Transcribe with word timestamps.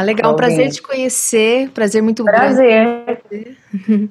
Ah, 0.00 0.02
legal, 0.02 0.32
um 0.32 0.36
prazer 0.36 0.70
te 0.70 0.80
conhecer, 0.80 1.68
prazer 1.72 2.02
muito 2.02 2.24
prazer. 2.24 2.66
grande. 2.66 3.20
Prazer. 3.20 3.56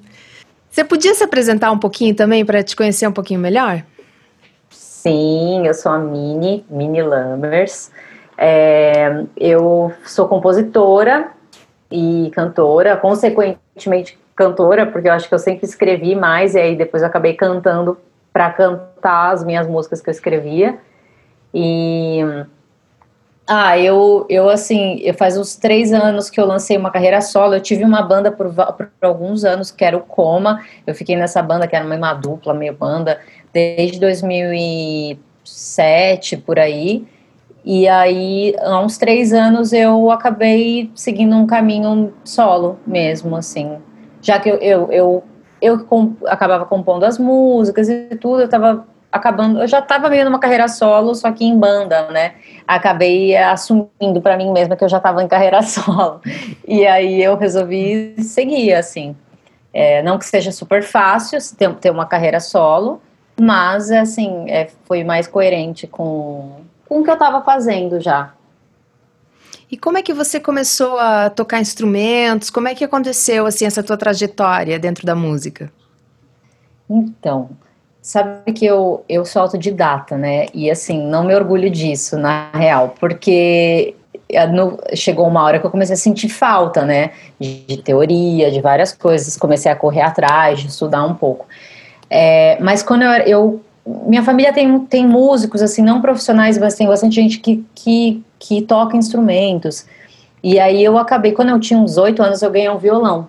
Você 0.70 0.84
podia 0.84 1.16
se 1.16 1.24
apresentar 1.24 1.72
um 1.72 1.80
pouquinho 1.80 2.14
também 2.14 2.46
para 2.46 2.62
te 2.62 2.76
conhecer 2.76 3.08
um 3.08 3.12
pouquinho 3.12 3.40
melhor? 3.40 3.84
Sim, 4.70 5.66
eu 5.66 5.74
sou 5.74 5.92
a 5.92 5.98
Mini, 5.98 6.64
Mini 6.70 7.02
Lammers. 7.02 7.90
É, 8.38 9.24
eu 9.36 9.92
sou 10.06 10.28
compositora 10.28 11.32
e 11.92 12.30
cantora, 12.36 12.96
consequentemente 12.96 14.16
cantora, 14.36 14.86
porque 14.86 15.08
eu 15.08 15.14
acho 15.14 15.28
que 15.28 15.34
eu 15.34 15.40
sempre 15.40 15.66
escrevi 15.66 16.16
mais 16.16 16.54
e 16.54 16.60
aí 16.60 16.76
depois 16.76 17.02
eu 17.02 17.10
acabei 17.10 17.34
cantando 17.34 17.98
para 18.32 18.52
cantar 18.52 19.32
as 19.32 19.44
minhas 19.44 19.66
músicas 19.66 20.02
que 20.02 20.10
eu 20.10 20.14
escrevia. 20.14 20.78
E 21.52 22.20
ah, 23.52 23.80
eu, 23.80 24.28
eu 24.30 24.48
assim, 24.48 25.00
eu 25.02 25.16
faz 25.16 25.36
uns 25.36 25.56
três 25.56 25.92
anos 25.92 26.30
que 26.30 26.40
eu 26.40 26.46
lancei 26.46 26.78
uma 26.78 26.92
carreira 26.92 27.20
solo. 27.20 27.56
Eu 27.56 27.60
tive 27.60 27.84
uma 27.84 28.04
banda 28.04 28.32
por, 28.32 28.54
por 28.54 28.88
alguns 29.02 29.44
anos 29.44 29.72
que 29.72 29.84
era 29.84 29.98
o 29.98 30.02
Coma. 30.02 30.64
Eu 30.86 30.94
fiquei 30.94 31.16
nessa 31.16 31.42
banda 31.42 31.68
que 31.68 31.76
era 31.76 31.84
uma 31.84 32.14
dupla, 32.14 32.54
meio 32.54 32.76
banda 32.76 33.20
desde 33.52 34.00
2007 34.00 36.38
por 36.38 36.60
aí. 36.60 37.08
E 37.66 37.88
aí, 37.88 38.54
há 38.60 38.80
uns 38.82 39.00
três 39.00 39.34
anos, 39.34 39.74
eu 39.74 40.12
acabei 40.12 40.92
seguindo 40.94 41.36
um 41.36 41.48
caminho 41.48 42.14
solo 42.24 42.78
mesmo, 42.86 43.36
assim. 43.36 43.80
Já 44.22 44.40
que 44.40 44.48
eu, 44.48 44.58
eu, 44.58 44.92
eu, 44.92 45.24
eu 45.60 45.88
acabava 46.28 46.68
compondo 46.68 47.04
as 47.04 47.18
músicas 47.18 47.90
e 47.90 48.16
tudo, 48.16 48.44
eu 48.44 48.48
tava 48.48 48.86
acabando, 49.12 49.62
eu 49.62 49.68
já 49.68 49.80
estava 49.80 50.10
meio 50.10 50.26
numa 50.26 50.40
carreira 50.40 50.68
solo, 50.68 51.16
só 51.16 51.32
que 51.32 51.44
em 51.44 51.58
banda, 51.58 52.10
né? 52.12 52.36
Acabei 52.68 53.36
assumindo 53.36 54.22
para 54.22 54.38
mim 54.38 54.52
mesma 54.52 54.76
que 54.76 54.84
eu 54.84 54.90
já 54.90 54.98
estava 54.98 55.24
em 55.24 55.28
carreira 55.28 55.62
solo. 55.64 56.22
E 56.68 56.86
aí 56.86 57.22
eu 57.22 57.36
resolvi 57.36 58.16
seguir, 58.24 58.74
assim. 58.74 59.16
É, 59.74 60.02
não 60.02 60.18
que 60.18 60.26
seja 60.26 60.52
super 60.52 60.84
fácil 60.84 61.38
ter, 61.58 61.74
ter 61.76 61.92
uma 61.92 62.06
carreira 62.06 62.40
solo, 62.40 63.02
mas, 63.40 63.90
assim, 63.92 64.50
é, 64.50 64.70
foi 64.86 65.04
mais 65.04 65.28
coerente 65.28 65.88
com, 65.88 66.62
com 66.88 67.00
o 67.00 67.04
que 67.04 67.10
eu 67.10 67.14
estava 67.14 67.42
fazendo 67.42 68.00
já. 68.00 68.34
E 69.72 69.78
como 69.78 69.98
é 69.98 70.02
que 70.02 70.14
você 70.14 70.40
começou 70.40 70.98
a 70.98 71.30
tocar 71.30 71.62
instrumentos? 71.62 72.50
Como 72.50 72.68
é 72.68 72.74
que 72.74 72.84
aconteceu, 72.84 73.46
assim, 73.46 73.66
essa 73.66 73.84
tua 73.84 73.96
trajetória 73.96 74.80
dentro 74.80 75.06
da 75.06 75.16
música? 75.16 75.72
Então, 76.90 77.52
sabe 78.02 78.52
que 78.54 78.66
eu, 78.66 79.04
eu 79.08 79.26
sou 79.26 79.42
autodidata, 79.42 80.18
né? 80.18 80.48
E, 80.54 80.70
assim, 80.70 81.02
não 81.06 81.24
me 81.24 81.36
orgulho 81.36 81.70
disso, 81.70 82.18
na 82.18 82.50
real, 82.54 82.96
porque 83.00 83.96
no, 84.54 84.78
chegou 84.96 85.28
uma 85.28 85.44
hora 85.44 85.60
que 85.60 85.66
eu 85.66 85.72
comecei 85.72 85.94
a 85.94 85.98
sentir 85.98 86.30
falta, 86.30 86.86
né? 86.86 87.12
De, 87.40 87.66
de 87.66 87.78
teoria, 87.78 88.52
de 88.52 88.62
várias 88.62 88.94
coisas. 88.94 89.36
Comecei 89.38 89.72
a 89.72 89.76
correr 89.76 90.02
atrás, 90.02 90.60
de 90.60 90.68
estudar 90.68 91.04
um 91.04 91.16
pouco. 91.16 91.48
É, 92.10 92.58
mas 92.62 92.82
quando 92.82 93.04
eu, 93.04 93.12
eu, 93.12 93.62
Minha 93.86 94.24
família 94.24 94.54
tem, 94.54 94.80
tem 94.86 95.08
músicos, 95.08 95.62
assim, 95.62 95.82
não 95.82 96.02
profissionais, 96.02 96.58
mas 96.58 96.76
tem 96.76 96.88
bastante 96.88 97.16
gente 97.16 97.40
que, 97.40 97.66
que, 97.76 98.24
que 98.38 98.62
toca 98.62 98.96
instrumentos. 98.98 99.86
E 100.42 100.60
aí 100.60 100.84
eu 100.84 100.98
acabei, 100.98 101.34
quando 101.34 101.50
eu 101.50 101.60
tinha 101.60 101.80
uns 101.80 101.98
oito 101.98 102.24
anos, 102.24 102.42
eu 102.42 102.52
ganhei 102.52 102.70
um 102.70 102.78
violão. 102.78 103.28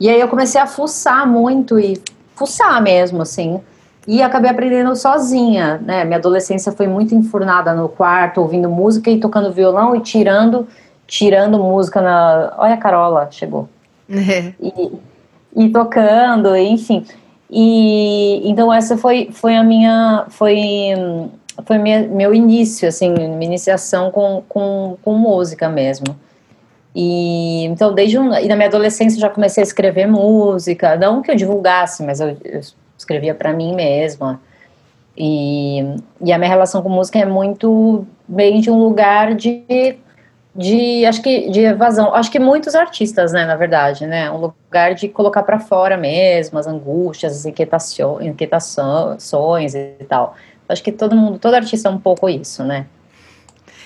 E 0.00 0.08
aí 0.08 0.20
eu 0.20 0.28
comecei 0.28 0.60
a 0.60 0.66
fuçar 0.66 1.26
muito 1.26 1.78
e 1.78 2.00
fuçar 2.34 2.82
mesmo, 2.82 3.22
assim. 3.22 3.60
E 4.06 4.22
acabei 4.22 4.50
aprendendo 4.50 4.94
sozinha, 4.94 5.78
né? 5.78 6.04
Minha 6.04 6.18
adolescência 6.18 6.70
foi 6.72 6.86
muito 6.86 7.14
enfurnada 7.14 7.74
no 7.74 7.88
quarto, 7.88 8.40
ouvindo 8.40 8.68
música 8.68 9.10
e 9.10 9.18
tocando 9.18 9.50
violão 9.50 9.96
e 9.96 10.00
tirando, 10.00 10.68
tirando 11.06 11.58
música 11.58 12.02
na. 12.02 12.54
Olha 12.58 12.74
a 12.74 12.78
Carola, 12.78 13.28
chegou. 13.30 13.68
É. 14.10 14.52
E, 14.60 14.92
e 15.56 15.68
tocando, 15.70 16.54
enfim. 16.54 17.04
E 17.50 18.42
então 18.44 18.72
essa 18.72 18.96
foi, 18.96 19.30
foi 19.32 19.56
a 19.56 19.62
minha 19.62 20.26
foi 20.28 20.94
foi 21.64 21.78
minha, 21.78 22.06
meu 22.08 22.34
início 22.34 22.88
assim, 22.88 23.10
minha 23.10 23.44
iniciação 23.44 24.10
com, 24.10 24.42
com, 24.48 24.96
com 25.02 25.14
música 25.14 25.68
mesmo. 25.68 26.16
E 26.94 27.64
então 27.64 27.94
desde 27.94 28.18
um, 28.18 28.34
e 28.34 28.48
na 28.48 28.56
minha 28.56 28.68
adolescência 28.68 29.20
já 29.20 29.30
comecei 29.30 29.62
a 29.62 29.66
escrever 29.66 30.06
música, 30.06 30.96
não 30.96 31.22
que 31.22 31.30
eu 31.30 31.36
divulgasse, 31.36 32.02
mas 32.02 32.20
eu, 32.20 32.36
eu 32.44 32.60
escrevia 33.04 33.34
para 33.34 33.52
mim 33.52 33.74
mesma. 33.74 34.40
E, 35.16 35.80
e 36.20 36.32
a 36.32 36.38
minha 36.38 36.50
relação 36.50 36.82
com 36.82 36.88
música 36.88 37.18
é 37.18 37.24
muito 37.24 38.04
bem 38.26 38.60
de 38.60 38.70
um 38.70 38.78
lugar 38.78 39.34
de 39.34 39.96
de 40.56 41.04
acho 41.04 41.20
que 41.20 41.50
de 41.50 41.60
evasão. 41.60 42.14
Acho 42.14 42.30
que 42.30 42.38
muitos 42.38 42.74
artistas 42.74 43.32
né 43.32 43.44
na 43.44 43.56
verdade 43.56 44.06
né 44.06 44.30
um 44.30 44.36
lugar 44.36 44.94
de 44.94 45.08
colocar 45.08 45.42
para 45.42 45.58
fora 45.58 45.96
mesmo 45.96 46.58
as 46.58 46.66
angústias 46.66 47.32
as 47.32 47.46
inquietações, 47.46 48.26
inquietações 48.26 49.74
e 49.74 49.96
tal. 50.08 50.36
Acho 50.68 50.82
que 50.82 50.92
todo 50.92 51.14
mundo 51.16 51.38
todo 51.38 51.54
artista 51.54 51.88
é 51.88 51.92
um 51.92 51.98
pouco 51.98 52.28
isso 52.28 52.64
né. 52.64 52.86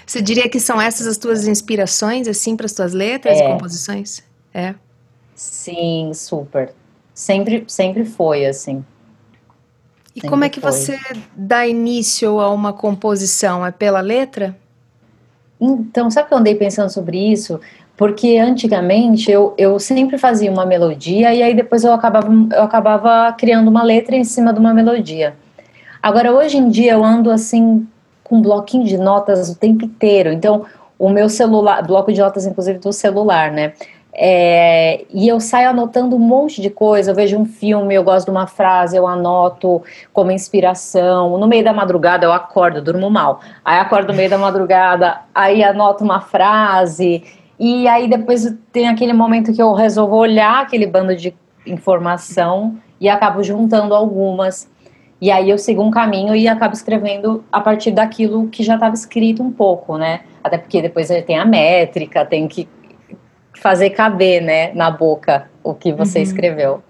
Você 0.06 0.22
diria 0.22 0.48
que 0.48 0.60
são 0.60 0.80
essas 0.80 1.06
as 1.06 1.18
tuas 1.18 1.46
inspirações 1.46 2.28
assim 2.28 2.56
para 2.56 2.66
as 2.66 2.72
tuas 2.72 2.92
letras 2.92 3.38
é. 3.38 3.44
e 3.44 3.52
composições? 3.52 4.22
É? 4.52 4.74
Sim 5.34 6.12
super. 6.14 6.72
Sempre 7.14 7.64
sempre 7.66 8.04
foi 8.04 8.46
assim 8.46 8.84
e 10.18 10.28
como 10.28 10.44
é 10.44 10.48
que 10.48 10.60
foi. 10.60 10.70
você 10.70 10.98
dá 11.34 11.66
início 11.66 12.40
a 12.40 12.50
uma 12.50 12.72
composição 12.72 13.64
é 13.64 13.70
pela 13.70 14.00
letra 14.00 14.56
então, 15.60 16.10
sabe 16.10 16.28
que 16.28 16.34
eu 16.34 16.38
andei 16.38 16.54
pensando 16.54 16.90
sobre 16.90 17.18
isso? 17.18 17.60
Porque 17.96 18.38
antigamente 18.38 19.30
eu, 19.30 19.54
eu 19.58 19.78
sempre 19.80 20.16
fazia 20.18 20.50
uma 20.50 20.64
melodia 20.64 21.34
e 21.34 21.42
aí 21.42 21.54
depois 21.54 21.82
eu 21.82 21.92
acabava, 21.92 22.28
eu 22.52 22.62
acabava 22.62 23.32
criando 23.32 23.68
uma 23.68 23.82
letra 23.82 24.14
em 24.14 24.22
cima 24.22 24.52
de 24.52 24.60
uma 24.60 24.72
melodia. 24.72 25.34
Agora, 26.00 26.32
hoje 26.32 26.58
em 26.58 26.68
dia 26.68 26.92
eu 26.92 27.04
ando 27.04 27.30
assim 27.30 27.86
com 28.22 28.36
um 28.36 28.42
bloquinho 28.42 28.84
de 28.84 28.96
notas 28.96 29.50
o 29.50 29.56
tempo 29.56 29.84
inteiro. 29.84 30.32
Então, 30.32 30.64
o 30.96 31.08
meu 31.08 31.28
celular, 31.28 31.84
bloco 31.84 32.12
de 32.12 32.20
notas 32.20 32.46
inclusive 32.46 32.78
do 32.78 32.92
celular, 32.92 33.50
né? 33.50 33.72
É, 34.20 35.04
e 35.14 35.28
eu 35.28 35.38
saio 35.38 35.70
anotando 35.70 36.16
um 36.16 36.18
monte 36.18 36.60
de 36.60 36.68
coisa. 36.68 37.12
Eu 37.12 37.14
vejo 37.14 37.38
um 37.38 37.44
filme, 37.44 37.94
eu 37.94 38.02
gosto 38.02 38.26
de 38.26 38.32
uma 38.32 38.48
frase, 38.48 38.96
eu 38.96 39.06
anoto 39.06 39.80
como 40.12 40.32
inspiração. 40.32 41.38
No 41.38 41.46
meio 41.46 41.62
da 41.62 41.72
madrugada 41.72 42.26
eu 42.26 42.32
acordo, 42.32 42.82
durmo 42.82 43.08
mal. 43.08 43.40
Aí 43.64 43.78
acordo 43.78 44.08
no 44.08 44.14
meio 44.14 44.28
da 44.28 44.36
madrugada, 44.36 45.20
aí 45.32 45.62
anoto 45.62 46.02
uma 46.02 46.20
frase. 46.20 47.22
E 47.60 47.86
aí 47.86 48.08
depois 48.08 48.52
tem 48.72 48.88
aquele 48.88 49.12
momento 49.12 49.52
que 49.52 49.62
eu 49.62 49.72
resolvo 49.72 50.16
olhar 50.16 50.62
aquele 50.62 50.86
bando 50.86 51.14
de 51.14 51.32
informação 51.64 52.76
e 53.00 53.08
acabo 53.08 53.40
juntando 53.44 53.94
algumas. 53.94 54.68
E 55.20 55.30
aí 55.30 55.48
eu 55.48 55.58
sigo 55.58 55.80
um 55.80 55.92
caminho 55.92 56.34
e 56.34 56.48
acabo 56.48 56.74
escrevendo 56.74 57.44
a 57.52 57.60
partir 57.60 57.92
daquilo 57.92 58.48
que 58.48 58.64
já 58.64 58.74
estava 58.74 58.94
escrito 58.94 59.44
um 59.44 59.52
pouco, 59.52 59.96
né? 59.96 60.22
Até 60.42 60.58
porque 60.58 60.82
depois 60.82 61.08
tem 61.24 61.38
a 61.38 61.44
métrica, 61.44 62.24
tem 62.24 62.48
que 62.48 62.68
fazer 63.58 63.90
caber, 63.90 64.42
né, 64.42 64.72
na 64.74 64.90
boca 64.90 65.48
o 65.62 65.74
que 65.74 65.92
você 65.92 66.18
uhum. 66.18 66.24
escreveu. 66.24 66.82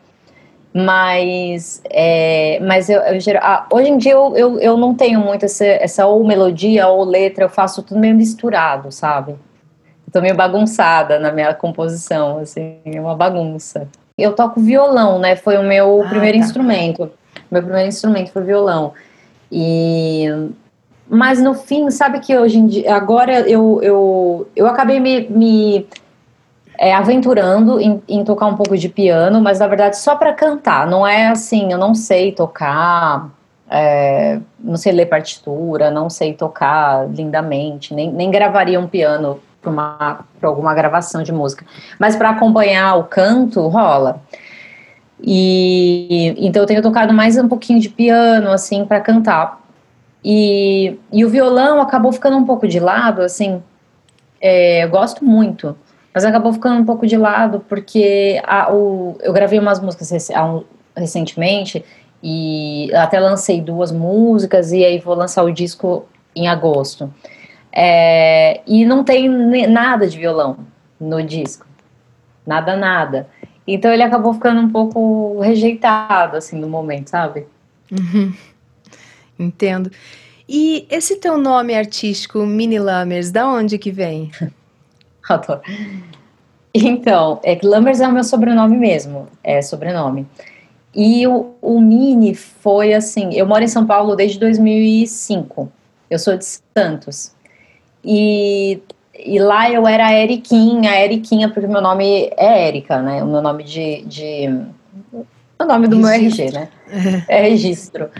Mas, 0.73 1.83
é, 1.91 2.61
mas 2.61 2.89
eu, 2.89 3.01
eu 3.01 3.19
ah, 3.41 3.67
hoje 3.73 3.89
em 3.89 3.97
dia 3.97 4.13
eu, 4.13 4.37
eu, 4.37 4.61
eu 4.61 4.77
não 4.77 4.95
tenho 4.95 5.19
muito 5.21 5.45
essa, 5.45 5.65
essa 5.65 6.07
ou 6.07 6.25
melodia 6.25 6.87
ou 6.89 7.05
letra, 7.05 7.45
eu 7.45 7.49
faço 7.49 7.83
tudo 7.83 7.99
meio 7.99 8.15
misturado, 8.15 8.93
sabe? 8.93 9.33
Eu 9.33 10.13
tô 10.13 10.21
meio 10.21 10.37
bagunçada 10.37 11.19
na 11.19 11.33
minha 11.33 11.53
composição, 11.55 12.39
assim, 12.39 12.77
é 12.85 13.01
uma 13.01 13.17
bagunça. 13.17 13.89
Eu 14.17 14.35
toco 14.35 14.61
violão, 14.61 15.19
né? 15.19 15.37
Foi 15.37 15.57
o 15.57 15.63
meu 15.63 16.03
ah, 16.03 16.09
primeiro 16.09 16.39
tá. 16.39 16.45
instrumento. 16.45 17.11
Meu 17.51 17.63
primeiro 17.63 17.89
instrumento 17.89 18.31
foi 18.31 18.43
violão. 18.43 18.93
E 19.51 20.27
mas 21.11 21.43
no 21.43 21.55
fim, 21.55 21.91
sabe 21.91 22.21
que 22.21 22.37
hoje 22.37 22.59
em 22.59 22.67
dia, 22.67 22.95
agora 22.95 23.41
eu, 23.49 23.81
eu, 23.83 24.49
eu 24.55 24.67
acabei 24.67 25.01
me, 25.01 25.27
me 25.29 25.87
é, 26.79 26.95
aventurando 26.95 27.81
em, 27.81 28.01
em, 28.09 28.25
tocar 28.25 28.47
um 28.47 28.55
pouco 28.55 28.79
de 28.79 28.89
piano, 28.89 29.41
mas 29.41 29.59
na 29.59 29.67
verdade 29.67 29.99
só 29.99 30.15
para 30.15 30.33
cantar. 30.33 30.87
Não 30.87 31.05
é 31.05 31.27
assim, 31.27 31.73
eu 31.73 31.79
não 31.79 31.93
sei 31.93 32.31
tocar, 32.31 33.29
é, 33.69 34.39
não 34.61 34.77
sei 34.77 34.93
ler 34.93 35.07
partitura, 35.07 35.91
não 35.91 36.09
sei 36.09 36.33
tocar 36.35 37.09
lindamente, 37.11 37.93
nem, 37.93 38.13
nem 38.13 38.31
gravaria 38.31 38.79
um 38.79 38.87
piano 38.87 39.41
para 39.61 40.25
alguma 40.49 40.73
gravação 40.73 41.23
de 41.23 41.33
música. 41.33 41.67
Mas 41.99 42.15
para 42.15 42.31
acompanhar 42.31 42.95
o 42.95 43.05
canto, 43.05 43.67
rola. 43.67 44.23
E 45.21 46.33
então 46.39 46.63
eu 46.63 46.67
tenho 46.67 46.81
tocado 46.81 47.13
mais 47.13 47.37
um 47.37 47.49
pouquinho 47.49 47.81
de 47.81 47.89
piano, 47.89 48.53
assim, 48.53 48.85
para 48.85 49.01
cantar. 49.01 49.61
E, 50.25 50.97
e 51.13 51.25
o 51.25 51.29
violão 51.29 51.81
acabou 51.81 52.13
ficando 52.13 52.37
um 52.37 52.45
pouco 52.45 52.69
de 52.69 52.79
lado, 52.79 53.21
assim. 53.21 53.61
É, 54.41 54.85
eu 54.85 54.91
gosto 54.91 55.25
muito 55.25 55.77
mas 56.13 56.25
acabou 56.25 56.53
ficando 56.53 56.81
um 56.81 56.85
pouco 56.85 57.07
de 57.07 57.17
lado 57.17 57.65
porque 57.69 58.41
a, 58.45 58.73
o, 58.73 59.17
eu 59.21 59.33
gravei 59.33 59.59
umas 59.59 59.81
músicas 59.81 60.31
recentemente 60.97 61.85
e 62.23 62.91
até 62.95 63.21
lancei 63.21 63.61
duas 63.61 63.93
músicas 63.93 64.73
e 64.73 64.85
aí 64.85 64.99
vou 64.99 65.15
lançar 65.15 65.45
o 65.45 65.53
disco 65.53 66.07
em 66.35 66.49
agosto. 66.49 67.13
É, 67.73 68.61
e 68.67 68.85
não 68.85 69.05
tem 69.05 69.29
nada 69.69 70.07
de 70.07 70.19
violão. 70.19 70.59
no 71.01 71.23
disco. 71.23 71.67
Nada, 72.47 72.77
nada. 72.77 73.29
Então 73.67 73.93
ele 73.93 74.03
acabou 74.03 74.33
ficando 74.33 74.61
um 74.61 74.71
pouco 74.71 75.39
rejeitado, 75.41 76.37
assim, 76.37 76.59
no 76.59 76.69
momento, 76.69 77.09
sabe? 77.09 77.47
Uhum. 77.93 78.33
Entendo. 79.39 79.91
E 80.49 80.87
esse 80.91 81.17
teu 81.17 81.37
nome 81.37 81.75
artístico, 81.75 82.39
Mini 82.47 82.79
Lammers, 82.79 83.31
da 83.31 83.47
onde 83.47 83.77
que 83.79 83.93
vem? 83.93 84.31
Adoro. 85.33 85.61
Então, 86.75 87.41
é 87.43 87.57
que 87.57 87.67
Lammers 87.67 88.01
é 88.01 88.09
o 88.09 88.13
meu 88.13 88.25
sobrenome 88.25 88.77
mesmo, 88.77 89.29
é 89.43 89.61
sobrenome. 89.63 90.27
E 90.95 91.27
o, 91.27 91.55
o 91.61 91.81
Mini 91.81 92.35
foi 92.35 92.95
assim, 92.95 93.35
eu 93.35 93.47
moro 93.47 93.63
em 93.63 93.69
São 93.69 93.87
Paulo 93.87 94.17
desde 94.17 94.39
2005, 94.39 95.71
eu 96.11 96.19
sou 96.19 96.37
de 96.37 96.45
Santos. 96.77 97.33
E, 98.05 98.81
e 99.15 99.39
lá 99.39 99.71
eu 99.71 99.87
era 99.87 100.07
a 100.07 100.15
Eriquinha, 100.15 100.91
a 100.91 101.05
Eriquinha, 101.05 101.49
porque 101.49 101.67
meu 101.67 101.81
nome 101.81 102.31
é 102.37 102.69
Érica, 102.69 103.03
né? 103.03 103.23
O 103.23 103.27
meu 103.27 103.43
nome 103.43 103.65
de. 103.65 104.03
de 104.05 104.49
o 105.59 105.65
nome 105.65 105.89
do 105.89 106.01
registro. 106.01 106.01
meu 106.01 106.11
RG, 106.11 106.53
né? 106.53 107.25
É 107.29 107.43
registro. 107.43 108.11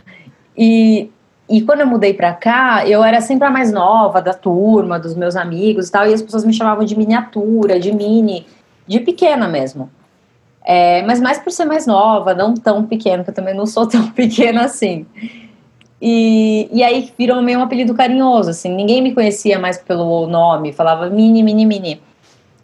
E, 0.57 1.11
e 1.49 1.63
quando 1.63 1.81
eu 1.81 1.87
mudei 1.87 2.13
pra 2.13 2.35
cá, 2.35 2.87
eu 2.87 3.03
era 3.03 3.21
sempre 3.21 3.47
a 3.47 3.51
mais 3.51 3.73
nova 3.73 4.21
da 4.21 4.35
turma, 4.35 4.99
dos 4.99 5.15
meus 5.15 5.35
amigos 5.35 5.89
e 5.89 5.93
tal, 5.93 6.07
e 6.07 6.13
as 6.13 6.21
pessoas 6.21 6.45
me 6.45 6.53
chamavam 6.53 6.85
de 6.85 6.97
miniatura, 6.97 7.81
de 7.81 7.91
mini, 7.91 8.47
de 8.87 9.01
pequena 9.01 9.49
mesmo. 9.49 9.91
É, 10.63 11.03
mas 11.03 11.21
mais 11.21 11.39
por 11.39 11.51
ser 11.51 11.65
mais 11.65 11.87
nova, 11.87 12.35
não 12.35 12.53
tão 12.53 12.85
pequena, 12.85 13.25
que 13.25 13.31
eu 13.31 13.35
também 13.35 13.55
não 13.55 13.65
sou 13.65 13.87
tão 13.89 14.11
pequena 14.11 14.65
assim. 14.65 15.07
E, 16.01 16.69
e 16.71 16.83
aí 16.83 17.11
virou 17.19 17.41
meio 17.41 17.59
um 17.59 17.63
apelido 17.63 17.95
carinhoso, 17.95 18.51
assim, 18.51 18.75
ninguém 18.75 19.01
me 19.01 19.15
conhecia 19.15 19.59
mais 19.59 19.79
pelo 19.79 20.27
nome, 20.27 20.73
falava 20.73 21.09
mini, 21.09 21.43
mini, 21.43 21.65
mini. 21.65 22.03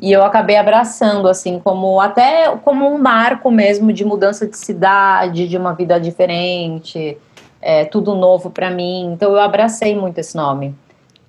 E 0.01 0.13
eu 0.13 0.23
acabei 0.23 0.57
abraçando, 0.57 1.27
assim, 1.29 1.59
como 1.59 2.01
até 2.01 2.55
como 2.63 2.87
um 2.87 2.99
marco 2.99 3.51
mesmo 3.51 3.93
de 3.93 4.05
mudança 4.05 4.47
de 4.47 4.59
cidade, 4.59 5.49
de 5.49 5.57
uma 5.57 5.73
vida 5.73 5.99
diferente, 5.99 7.17
é, 7.65 7.87
tudo 7.87 8.15
novo 8.15 8.51
para 8.51 8.71
mim. 8.71 9.13
Então 9.15 9.33
eu 9.33 9.41
abracei 9.41 9.97
muito 9.97 10.19
esse 10.19 10.37
nome. 10.37 10.75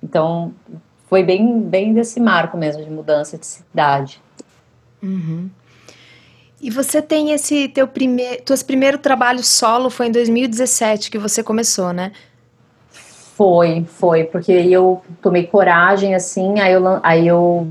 Então 0.02 0.52
foi 1.08 1.24
bem, 1.24 1.60
bem 1.60 1.94
desse 1.94 2.20
marco 2.20 2.58
mesmo 2.58 2.84
de 2.84 2.90
mudança 2.90 3.38
de 3.38 3.46
cidade. 3.46 4.20
Uhum. 5.02 5.48
E 6.60 6.70
você 6.70 7.00
tem 7.00 7.32
esse 7.32 7.68
teu 7.68 7.88
primeiro, 7.88 8.42
tuas 8.42 8.62
primeiro 8.62 8.98
trabalho 8.98 9.42
solo 9.42 9.88
foi 9.88 10.08
em 10.08 10.12
2017 10.12 11.10
que 11.10 11.18
você 11.18 11.42
começou, 11.42 11.92
né? 11.92 12.12
Foi, 12.90 13.84
foi, 13.86 14.24
porque 14.24 14.52
eu 14.52 15.02
tomei 15.20 15.46
coragem 15.46 16.14
assim, 16.14 16.58
aí 16.58 16.72
eu, 16.72 17.00
aí 17.02 17.26
eu 17.26 17.68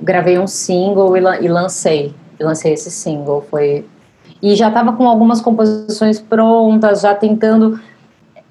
gravei 0.00 0.38
um 0.38 0.46
single 0.46 1.14
e, 1.16 1.48
lancei, 1.48 2.14
lancei 2.40 2.72
esse 2.72 2.90
single, 2.90 3.46
foi 3.50 3.84
e 4.42 4.54
já 4.56 4.68
estava 4.68 4.92
com 4.94 5.08
algumas 5.08 5.40
composições 5.40 6.20
prontas, 6.20 7.02
já 7.02 7.14
tentando 7.14 7.80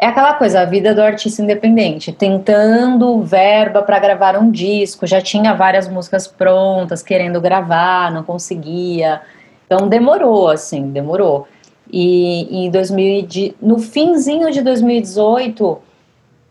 é 0.04 0.08
aquela 0.08 0.34
coisa, 0.34 0.60
a 0.60 0.66
vida 0.66 0.94
do 0.94 1.02
artista 1.02 1.42
independente, 1.42 2.12
tentando 2.12 3.22
verba 3.24 3.82
para 3.82 3.98
gravar 4.00 4.38
um 4.38 4.52
disco, 4.52 5.08
já 5.08 5.22
tinha 5.22 5.54
várias 5.54 5.88
músicas 5.88 6.28
prontas, 6.28 7.02
querendo 7.02 7.40
gravar, 7.40 8.12
não 8.12 8.22
conseguia. 8.22 9.22
Então 9.66 9.88
demorou, 9.88 10.50
assim, 10.50 10.92
demorou. 10.92 11.48
E 11.90 12.66
em 12.66 12.70
2000, 12.70 13.56
no 13.62 13.80
finzinho 13.80 14.52
de 14.52 14.62
2018, 14.62 15.80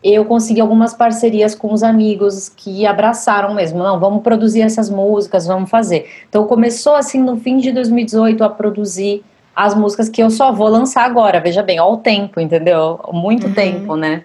eu 0.03 0.25
consegui 0.25 0.59
algumas 0.59 0.95
parcerias 0.95 1.53
com 1.53 1.71
os 1.71 1.83
amigos 1.83 2.49
que 2.49 2.87
abraçaram 2.87 3.53
mesmo. 3.53 3.77
Não, 3.77 3.99
vamos 3.99 4.23
produzir 4.23 4.61
essas 4.61 4.89
músicas, 4.89 5.45
vamos 5.45 5.69
fazer. 5.69 6.09
Então 6.27 6.47
começou 6.47 6.95
assim 6.95 7.21
no 7.21 7.37
fim 7.37 7.57
de 7.57 7.71
2018 7.71 8.43
a 8.43 8.49
produzir 8.49 9.23
as 9.55 9.75
músicas 9.75 10.09
que 10.09 10.21
eu 10.21 10.29
só 10.29 10.51
vou 10.51 10.67
lançar 10.67 11.05
agora. 11.05 11.39
Veja 11.39 11.61
bem, 11.61 11.77
ao 11.77 11.97
tempo, 11.97 12.39
entendeu? 12.39 12.99
Muito 13.11 13.47
uhum. 13.47 13.53
tempo, 13.53 13.95
né? 13.95 14.23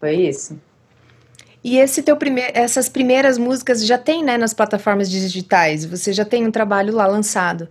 Foi 0.00 0.14
isso. 0.14 0.58
E 1.64 1.78
esse 1.78 2.02
teu 2.02 2.16
primeir, 2.16 2.50
essas 2.54 2.88
primeiras 2.88 3.38
músicas 3.38 3.86
já 3.86 3.96
tem, 3.96 4.24
né, 4.24 4.36
nas 4.36 4.52
plataformas 4.52 5.08
digitais. 5.08 5.84
Você 5.84 6.12
já 6.12 6.24
tem 6.24 6.46
um 6.46 6.50
trabalho 6.50 6.92
lá 6.94 7.06
lançado. 7.06 7.68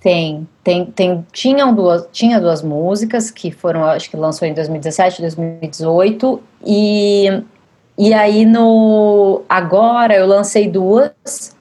Tem, 0.00 0.46
tem, 0.62 0.86
tem, 0.86 1.26
tinham 1.32 1.74
duas, 1.74 2.06
tinha 2.12 2.40
duas 2.40 2.62
músicas 2.62 3.30
que 3.30 3.50
foram, 3.50 3.84
acho 3.84 4.08
que 4.08 4.16
lançou 4.16 4.46
em 4.46 4.54
2017, 4.54 5.20
2018 5.20 6.40
e 6.64 7.42
e 7.98 8.12
aí 8.12 8.44
no 8.44 9.42
agora 9.48 10.14
eu 10.14 10.26
lancei 10.26 10.68
duas 10.68 11.56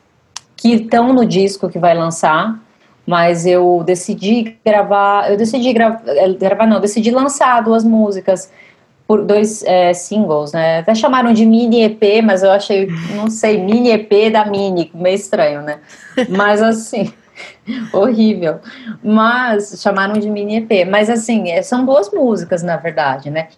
que 0.55 0.73
estão 0.73 1.13
no 1.13 1.25
disco 1.25 1.69
que 1.69 1.79
vai 1.79 1.97
lançar, 1.97 2.59
mas 3.05 3.45
eu 3.45 3.83
decidi 3.85 4.57
gravar, 4.65 5.31
eu 5.31 5.37
decidi 5.37 5.71
gra, 5.73 6.01
eh, 6.05 6.33
gravar 6.33 6.65
não, 6.65 6.79
decidi 6.79 7.11
lançar 7.11 7.61
duas 7.61 7.83
músicas 7.83 8.51
por 9.07 9.23
dois 9.23 9.63
é, 9.63 9.93
singles, 9.93 10.51
né? 10.51 10.79
Até 10.79 10.95
chamaram 10.95 11.31
de 11.31 11.45
mini 11.45 11.83
EP, 11.83 12.23
mas 12.23 12.41
eu 12.41 12.51
achei, 12.51 12.87
não 13.15 13.29
sei, 13.29 13.63
mini 13.63 13.91
EP 13.91 14.31
da 14.31 14.45
mini, 14.45 14.91
meio 14.95 15.15
estranho, 15.15 15.61
né? 15.61 15.79
Mas 16.29 16.61
assim, 16.61 17.13
horrível. 17.93 18.59
Mas 19.03 19.79
chamaram 19.79 20.13
de 20.13 20.29
mini 20.29 20.57
EP. 20.57 20.87
Mas 20.89 21.09
assim, 21.09 21.51
é, 21.51 21.61
são 21.61 21.85
duas 21.85 22.11
músicas, 22.11 22.63
na 22.63 22.77
verdade, 22.77 23.29
né? 23.29 23.49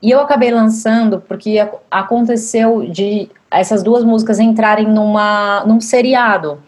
E 0.00 0.10
eu 0.10 0.20
acabei 0.20 0.50
lançando 0.50 1.20
porque 1.20 1.56
aconteceu 1.90 2.86
de 2.88 3.28
essas 3.50 3.82
duas 3.82 4.04
músicas 4.04 4.38
entrarem 4.38 4.86
numa, 4.86 5.64
num 5.64 5.80
seriado. 5.80 6.60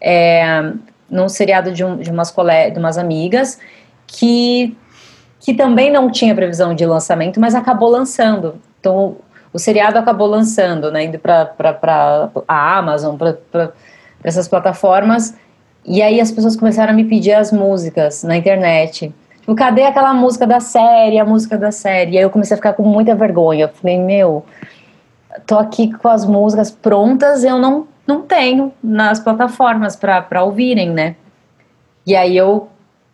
É, 0.00 0.72
num 1.10 1.28
seriado 1.28 1.72
de, 1.72 1.84
um, 1.84 1.96
de, 1.96 2.10
umas 2.10 2.30
cole, 2.30 2.70
de 2.70 2.78
umas 2.78 2.98
amigas 2.98 3.58
que, 4.06 4.76
que 5.40 5.54
também 5.54 5.90
não 5.90 6.10
tinha 6.10 6.34
previsão 6.34 6.74
de 6.74 6.84
lançamento, 6.84 7.40
mas 7.40 7.54
acabou 7.54 7.88
lançando. 7.88 8.56
Então, 8.80 9.16
o 9.52 9.58
seriado 9.58 9.98
acabou 9.98 10.26
lançando, 10.26 10.90
né, 10.90 11.04
indo 11.04 11.18
para 11.18 11.54
a 12.46 12.78
Amazon, 12.78 13.16
para 13.16 13.72
essas 14.22 14.46
plataformas, 14.48 15.34
e 15.84 16.02
aí 16.02 16.20
as 16.20 16.30
pessoas 16.30 16.54
começaram 16.56 16.92
a 16.92 16.96
me 16.96 17.04
pedir 17.04 17.32
as 17.32 17.50
músicas 17.50 18.22
na 18.22 18.36
internet. 18.36 19.12
Tipo, 19.40 19.54
cadê 19.54 19.84
aquela 19.84 20.12
música 20.12 20.46
da 20.46 20.60
série, 20.60 21.18
a 21.18 21.24
música 21.24 21.56
da 21.56 21.72
série? 21.72 22.12
E 22.12 22.18
aí 22.18 22.24
eu 22.24 22.28
comecei 22.28 22.54
a 22.54 22.58
ficar 22.58 22.74
com 22.74 22.82
muita 22.82 23.14
vergonha. 23.14 23.64
Eu 23.64 23.68
falei, 23.70 23.98
meu, 23.98 24.44
tô 25.46 25.58
aqui 25.58 25.90
com 25.90 26.08
as 26.08 26.26
músicas 26.26 26.70
prontas, 26.70 27.44
eu 27.44 27.58
não 27.58 27.86
não 28.08 28.22
tenho 28.22 28.72
nas 28.82 29.20
plataformas 29.20 29.94
para 29.94 30.42
ouvirem, 30.42 30.90
né? 30.90 31.14
E 32.06 32.16
aí 32.16 32.34
eu 32.34 32.70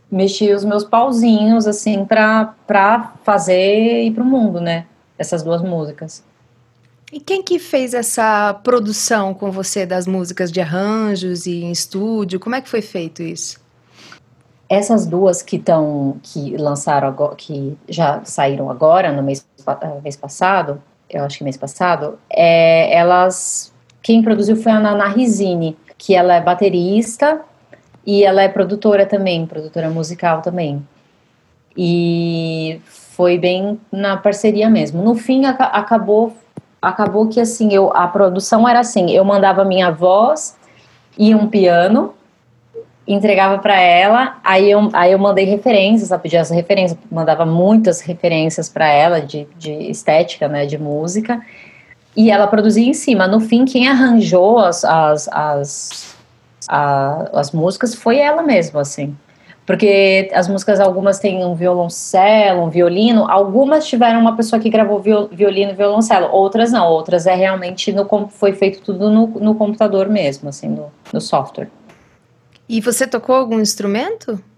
mexi 0.08 0.52
os 0.52 0.64
meus 0.64 0.84
pauzinhos, 0.84 1.66
assim, 1.66 2.04
para 2.04 3.12
fazer 3.24 4.04
ir 4.04 4.12
pro 4.12 4.24
mundo, 4.24 4.60
né? 4.60 4.86
Essas 5.18 5.42
duas 5.42 5.60
músicas. 5.60 6.22
E 7.12 7.18
quem 7.18 7.42
que 7.42 7.58
fez 7.58 7.92
essa 7.92 8.54
produção 8.62 9.34
com 9.34 9.50
você 9.50 9.84
das 9.84 10.06
músicas 10.06 10.52
de 10.52 10.60
arranjos 10.60 11.44
e 11.46 11.64
em 11.64 11.72
estúdio? 11.72 12.38
Como 12.38 12.54
é 12.54 12.60
que 12.60 12.68
foi 12.68 12.80
feito 12.80 13.20
isso? 13.20 13.60
Essas 14.68 15.06
duas 15.06 15.42
que 15.42 15.56
estão 15.56 16.18
que 16.22 16.56
lançaram 16.56 17.08
agora, 17.08 17.34
que 17.34 17.76
já 17.88 18.24
saíram 18.24 18.70
agora 18.70 19.10
no 19.12 19.22
mês, 19.22 19.44
mês 20.02 20.16
passado, 20.16 20.80
eu 21.10 21.24
acho 21.24 21.38
que 21.38 21.44
mês 21.44 21.56
passado, 21.56 22.18
é, 22.30 22.96
elas 22.96 23.74
quem 24.04 24.23
produziu 24.23 24.54
foi 24.54 24.70
a 24.70 24.78
Nana 24.78 25.08
Rizini, 25.08 25.78
que 25.96 26.14
ela 26.14 26.34
é 26.34 26.40
baterista 26.40 27.40
e 28.06 28.23
ela 28.23 28.42
é 28.42 28.49
produtora 28.49 29.06
também, 29.06 29.46
produtora 29.46 29.88
musical 29.88 30.42
também. 30.42 30.87
E 31.75 32.82
foi 32.84 33.38
bem 33.38 33.80
na 33.90 34.18
parceria 34.18 34.68
mesmo. 34.68 35.02
No 35.02 35.14
fim, 35.14 35.46
acabou 35.46 36.37
acabou 36.82 37.28
que 37.28 37.40
assim, 37.40 37.73
eu, 37.73 37.90
a 37.96 38.06
produção 38.06 38.68
era 38.68 38.80
assim, 38.80 39.11
eu 39.11 39.25
mandava 39.25 39.64
minha 39.64 39.90
voz 39.90 40.54
e 41.16 41.34
um 41.34 41.46
piano, 41.46 42.12
entregava 43.08 43.56
para 43.56 43.80
ela, 43.80 44.37
aí 44.44 44.70
eu, 44.70 44.90
aí 44.92 45.12
eu 45.12 45.18
mandei 45.18 45.46
referências, 45.46 46.11
ela 46.11 46.20
pedia 46.20 46.42
as 46.42 46.50
referências, 46.50 46.99
mandava 47.11 47.46
muitas 47.46 48.02
referências 48.02 48.68
para 48.68 48.87
ela 48.87 49.18
de, 49.23 49.49
de 49.56 49.73
estética, 49.90 50.46
né, 50.46 50.66
de 50.66 50.76
música, 50.76 51.40
e 52.16 52.30
ela 52.30 52.47
produzia 52.47 52.87
em 52.87 52.94
cima. 52.94 53.26
No 53.26 53.40
fim, 53.40 53.64
quem 53.64 53.88
arranjou 53.88 54.59
as, 54.59 54.85
as, 54.85 55.28
as, 55.28 56.16
a, 56.68 57.28
as 57.33 57.52
músicas 57.52 57.94
foi 57.94 58.18
ela 58.18 58.42
mesma, 58.42 58.80
assim. 58.80 59.16
Porque 59.66 60.30
as 60.35 60.47
músicas, 60.47 60.78
algumas 60.78 61.18
têm 61.18 61.42
um 61.44 61.54
violoncelo, 61.54 62.64
um 62.64 62.68
violino, 62.68 63.30
algumas 63.30 63.87
tiveram 63.87 64.21
uma 64.21 64.37
pessoa 64.37 64.61
que 64.61 64.68
gravou 64.68 65.00
violino 65.00 65.73
e 65.73 65.75
violoncelo, 65.75 66.28
outras 66.30 66.71
não, 66.71 66.87
outras 66.87 67.26
é 67.26 67.35
realmente 67.35 67.90
no, 67.90 68.06
foi 68.28 68.52
feito 68.52 68.83
tudo 68.83 69.09
no, 69.09 69.26
no 69.26 69.54
computador 69.54 70.09
mesmo, 70.09 70.50
assim, 70.50 70.68
no, 70.68 70.92
no 71.11 71.21
software. 71.21 71.71
E 72.68 72.80
você 72.80 73.06
tocou 73.06 73.35
algum 73.35 73.61
instrumento? 73.61 74.38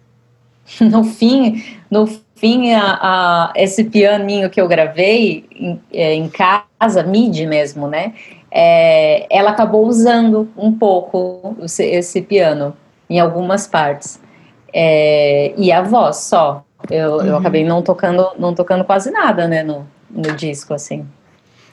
No 0.80 1.04
fim, 1.04 1.64
no 1.88 2.08
fim, 2.36 2.72
a, 2.74 2.98
a, 3.00 3.52
esse 3.56 3.84
pianinho 3.84 4.48
que 4.48 4.60
eu 4.60 4.68
gravei 4.68 5.46
em, 5.50 5.80
é, 5.92 6.14
em 6.14 6.28
casa, 6.28 7.02
MIDI 7.02 7.46
mesmo, 7.46 7.88
né? 7.88 8.14
É, 8.50 9.26
ela 9.28 9.50
acabou 9.50 9.86
usando 9.86 10.48
um 10.56 10.72
pouco 10.72 11.56
esse, 11.62 11.84
esse 11.84 12.22
piano 12.22 12.76
em 13.10 13.18
algumas 13.18 13.66
partes. 13.66 14.20
É, 14.72 15.52
e 15.56 15.72
a 15.72 15.82
voz 15.82 16.16
só. 16.18 16.62
Eu, 16.90 17.14
uhum. 17.14 17.26
eu 17.26 17.36
acabei 17.38 17.64
não 17.64 17.82
tocando, 17.82 18.28
não 18.38 18.54
tocando 18.54 18.84
quase 18.84 19.10
nada, 19.10 19.48
né, 19.48 19.62
no, 19.62 19.86
no 20.10 20.32
disco, 20.34 20.74
assim. 20.74 21.06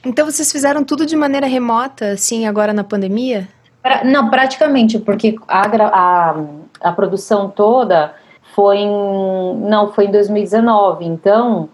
Então 0.06 0.26
vocês 0.26 0.52
fizeram 0.52 0.84
tudo 0.84 1.06
de 1.06 1.16
maneira 1.16 1.46
remota, 1.46 2.12
assim, 2.12 2.48
agora 2.48 2.74
na 2.74 2.84
pandemia? 2.84 3.48
Pra, 3.82 4.04
não, 4.04 4.30
praticamente, 4.30 4.98
porque 4.98 5.36
a, 5.48 5.68
a, 5.88 6.36
a 6.82 6.92
produção 6.94 7.50
toda 7.50 8.14
foi 8.56 8.78
em. 8.78 9.56
Não, 9.62 9.92
foi 9.92 10.06
em 10.06 10.12
2019, 10.12 11.06
então 11.06 11.70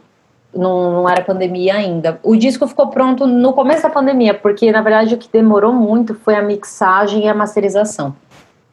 não, 0.54 0.92
não 0.94 1.10
era 1.10 1.22
pandemia 1.24 1.76
ainda. 1.76 2.20
O 2.24 2.36
disco 2.36 2.68
ficou 2.68 2.88
pronto 2.88 3.28
no 3.28 3.54
começo 3.54 3.84
da 3.84 3.90
pandemia, 3.90 4.34
porque 4.34 4.72
na 4.72 4.82
verdade 4.82 5.16
o 5.16 5.18
que 5.18 5.30
demorou 5.32 5.74
muito 5.74 6.16
foi 6.16 6.36
a 6.36 6.42
mixagem 6.42 7.26
e 7.26 7.28
a 7.28 7.34
masterização. 7.34 8.16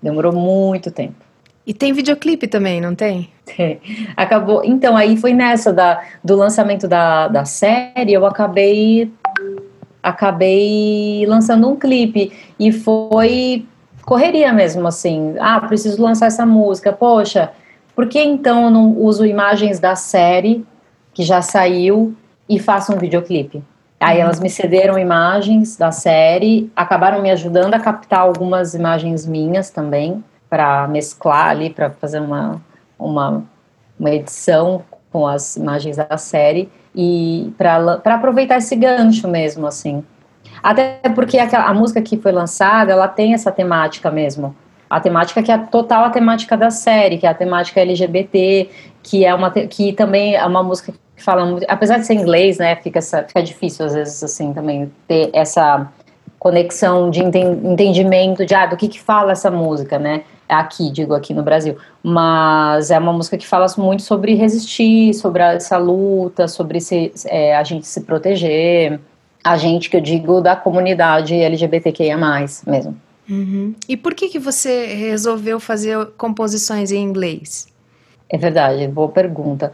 Demorou 0.03 0.33
muito 0.33 0.91
tempo. 0.91 1.27
E 1.67 1.75
tem 1.75 1.93
videoclipe 1.93 2.47
também, 2.47 2.81
não 2.81 2.95
tem? 2.95 3.29
Tem. 3.45 3.81
Acabou. 4.17 4.63
Então, 4.65 4.97
aí 4.97 5.17
foi 5.17 5.33
nessa 5.33 5.73
da, 5.73 6.01
do 6.23 6.37
lançamento 6.37 6.87
da, 6.87 7.27
da 7.27 7.45
série, 7.45 8.13
eu 8.13 8.25
acabei 8.25 9.13
acabei 10.01 11.27
lançando 11.27 11.69
um 11.69 11.75
clipe 11.75 12.31
e 12.61 12.71
foi 12.71 13.67
correria 14.05 14.53
mesmo 14.53 14.87
assim. 14.87 15.35
Ah, 15.41 15.61
preciso 15.61 16.01
lançar 16.01 16.27
essa 16.27 16.47
música. 16.47 16.93
Poxa, 16.93 17.51
por 17.97 18.07
que 18.07 18.23
então 18.23 18.65
eu 18.65 18.71
não 18.71 18.93
uso 18.93 19.25
imagens 19.25 19.81
da 19.81 19.97
série 19.97 20.67
que 21.15 21.23
já 21.23 21.41
saiu 21.41 22.15
e 22.47 22.59
faço 22.59 22.93
um 22.93 22.99
videoclipe? 22.99 23.65
Aí 23.99 24.21
elas 24.21 24.39
me 24.39 24.51
cederam 24.51 24.99
imagens 24.99 25.79
da 25.79 25.91
série, 25.91 26.71
acabaram 26.77 27.23
me 27.23 27.31
ajudando 27.31 27.73
a 27.73 27.81
captar 27.81 28.21
algumas 28.21 28.75
imagens 28.75 29.25
minhas 29.25 29.71
também, 29.71 30.23
para 30.51 30.87
mesclar 30.87 31.49
ali, 31.49 31.71
para 31.71 31.89
fazer 31.89 32.21
uma, 32.21 32.61
uma, 32.99 33.43
uma 33.99 34.11
edição 34.11 34.85
com 35.11 35.27
as 35.27 35.57
imagens 35.57 35.97
da 35.97 36.19
série 36.19 36.69
e 36.95 37.51
para 37.57 37.99
aproveitar 38.05 38.59
esse 38.59 38.77
gancho 38.77 39.27
mesmo, 39.27 39.67
assim. 39.67 40.05
Até 40.63 41.01
porque 41.15 41.39
a, 41.39 41.47
a 41.63 41.73
música 41.73 42.03
que 42.03 42.19
foi 42.19 42.31
lançada, 42.31 42.93
ela 42.93 43.09
tem 43.09 43.33
essa 43.33 43.51
temática 43.51 44.11
mesmo 44.11 44.55
a 44.89 45.01
temática 45.01 45.43
que 45.43 45.51
é 45.51 45.59
total 45.59 46.05
a 46.05 46.11
temática 46.11 46.57
da 46.57 46.71
série, 46.71 47.19
que 47.19 47.27
é 47.27 47.31
a 47.31 47.35
temática 47.35 47.81
LGBT, 47.81 48.69
que 49.03 49.25
é 49.25 49.35
uma 49.35 49.51
que 49.51 49.93
também 49.93 50.35
é 50.35 50.45
uma 50.45 50.63
música 50.63 50.93
que 51.17 51.23
fala 51.23 51.45
muito, 51.47 51.67
apesar 51.69 51.99
de 51.99 52.07
ser 52.07 52.15
inglês, 52.15 52.59
né, 52.59 52.77
fica 52.77 52.99
essa, 52.99 53.23
fica 53.23 53.43
difícil 53.43 53.87
às 53.87 53.95
vezes 53.95 54.23
assim 54.23 54.53
também 54.53 54.93
ter 55.09 55.31
essa 55.33 55.91
conexão 56.39 57.11
de 57.11 57.23
entendimento 57.23 58.45
de 58.45 58.55
ah, 58.55 58.67
do 58.67 58.77
que 58.77 58.89
que 58.89 59.01
fala 59.01 59.33
essa 59.33 59.51
música, 59.51 59.99
né? 59.99 60.23
Aqui, 60.49 60.93
digo 60.93 61.13
aqui 61.13 61.35
no 61.35 61.43
Brasil, 61.43 61.77
mas 62.05 62.93
é 62.93 62.99
uma 62.99 63.13
música 63.13 63.37
que 63.37 63.47
fala 63.47 63.67
muito 63.79 64.03
sobre 64.03 64.35
resistir, 64.35 65.13
sobre 65.15 65.43
essa 65.43 65.77
luta, 65.77 66.47
sobre 66.47 66.81
se, 66.81 67.13
é, 67.25 67.57
a 67.57 67.65
gente 67.65 67.85
se 67.85 68.03
proteger, 68.03 69.01
a 69.43 69.57
gente 69.57 69.91
que 69.91 69.97
eu 69.97 70.01
digo 70.01 70.41
da 70.41 70.55
comunidade 70.55 71.35
LGBTQIA+, 71.35 72.17
mesmo. 72.65 72.97
Uhum. 73.29 73.75
E 73.89 73.97
por 73.97 74.15
que, 74.15 74.29
que 74.29 74.39
você 74.39 74.87
resolveu 74.87 75.59
fazer 75.59 76.07
composições 76.17 76.93
em 76.93 77.03
inglês? 77.03 77.69
É 78.29 78.37
verdade, 78.37 78.87
boa 78.89 79.09
pergunta. 79.09 79.73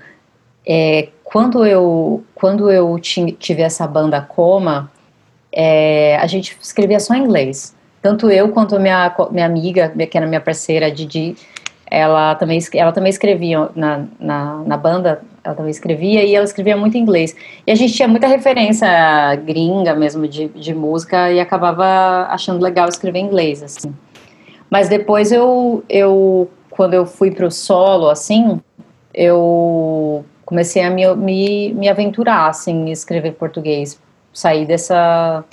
É, 0.67 1.09
quando 1.25 1.67
eu, 1.67 2.23
quando 2.35 2.71
eu 2.71 2.99
tive 2.99 3.63
essa 3.63 3.87
banda 3.87 4.21
Coma, 4.21 4.91
é, 5.51 6.17
a 6.17 6.27
gente 6.27 6.57
escrevia 6.61 7.01
só 7.01 7.15
em 7.15 7.25
inglês. 7.25 7.75
Tanto 8.01 8.31
eu 8.31 8.49
quanto 8.49 8.79
minha, 8.81 9.15
minha 9.31 9.47
amiga, 9.47 9.89
que 9.89 10.17
era 10.17 10.27
minha 10.27 10.41
parceira, 10.41 10.91
Didi, 10.91 11.37
ela 11.91 12.35
também, 12.35 12.59
ela 12.75 12.91
também 12.91 13.11
escrevia 13.11 13.69
na, 13.77 14.07
na, 14.19 14.57
na, 14.65 14.77
banda, 14.77 15.23
ela 15.45 15.55
também 15.55 15.71
escrevia 15.71 16.25
e 16.25 16.35
ela 16.35 16.45
escrevia 16.45 16.77
muito 16.77 16.97
em 16.97 17.01
inglês. 17.01 17.35
E 17.67 17.73
a 17.73 17.75
gente 17.75 17.93
tinha 17.93 18.09
muita 18.09 18.27
referência 18.27 18.89
gringa 19.45 19.95
mesmo 19.95 20.27
de, 20.29 20.49
de 20.49 20.75
música 20.75 21.33
e 21.33 21.41
acabava 21.41 22.27
achando 22.31 22.63
legal 22.63 22.89
escrever 22.89 23.19
em 23.19 23.27
inglês, 23.27 23.63
assim. 23.63 23.93
Mas 24.71 24.89
depois 24.89 25.33
eu, 25.33 25.85
eu 25.89 26.49
quando 26.71 26.95
eu 26.95 27.05
fui 27.05 27.31
pro 27.31 27.51
solo, 27.51 28.09
assim, 28.09 28.61
eu 29.13 30.25
comecei 30.45 30.83
a 30.83 30.91
me, 30.91 31.15
me, 31.15 31.75
me 31.75 31.89
aventurar, 31.89 32.49
assim, 32.49 32.89
em 32.89 32.91
escrever 32.91 33.33
português. 33.33 34.01
Sair 34.33 34.65
dessa 34.65 35.45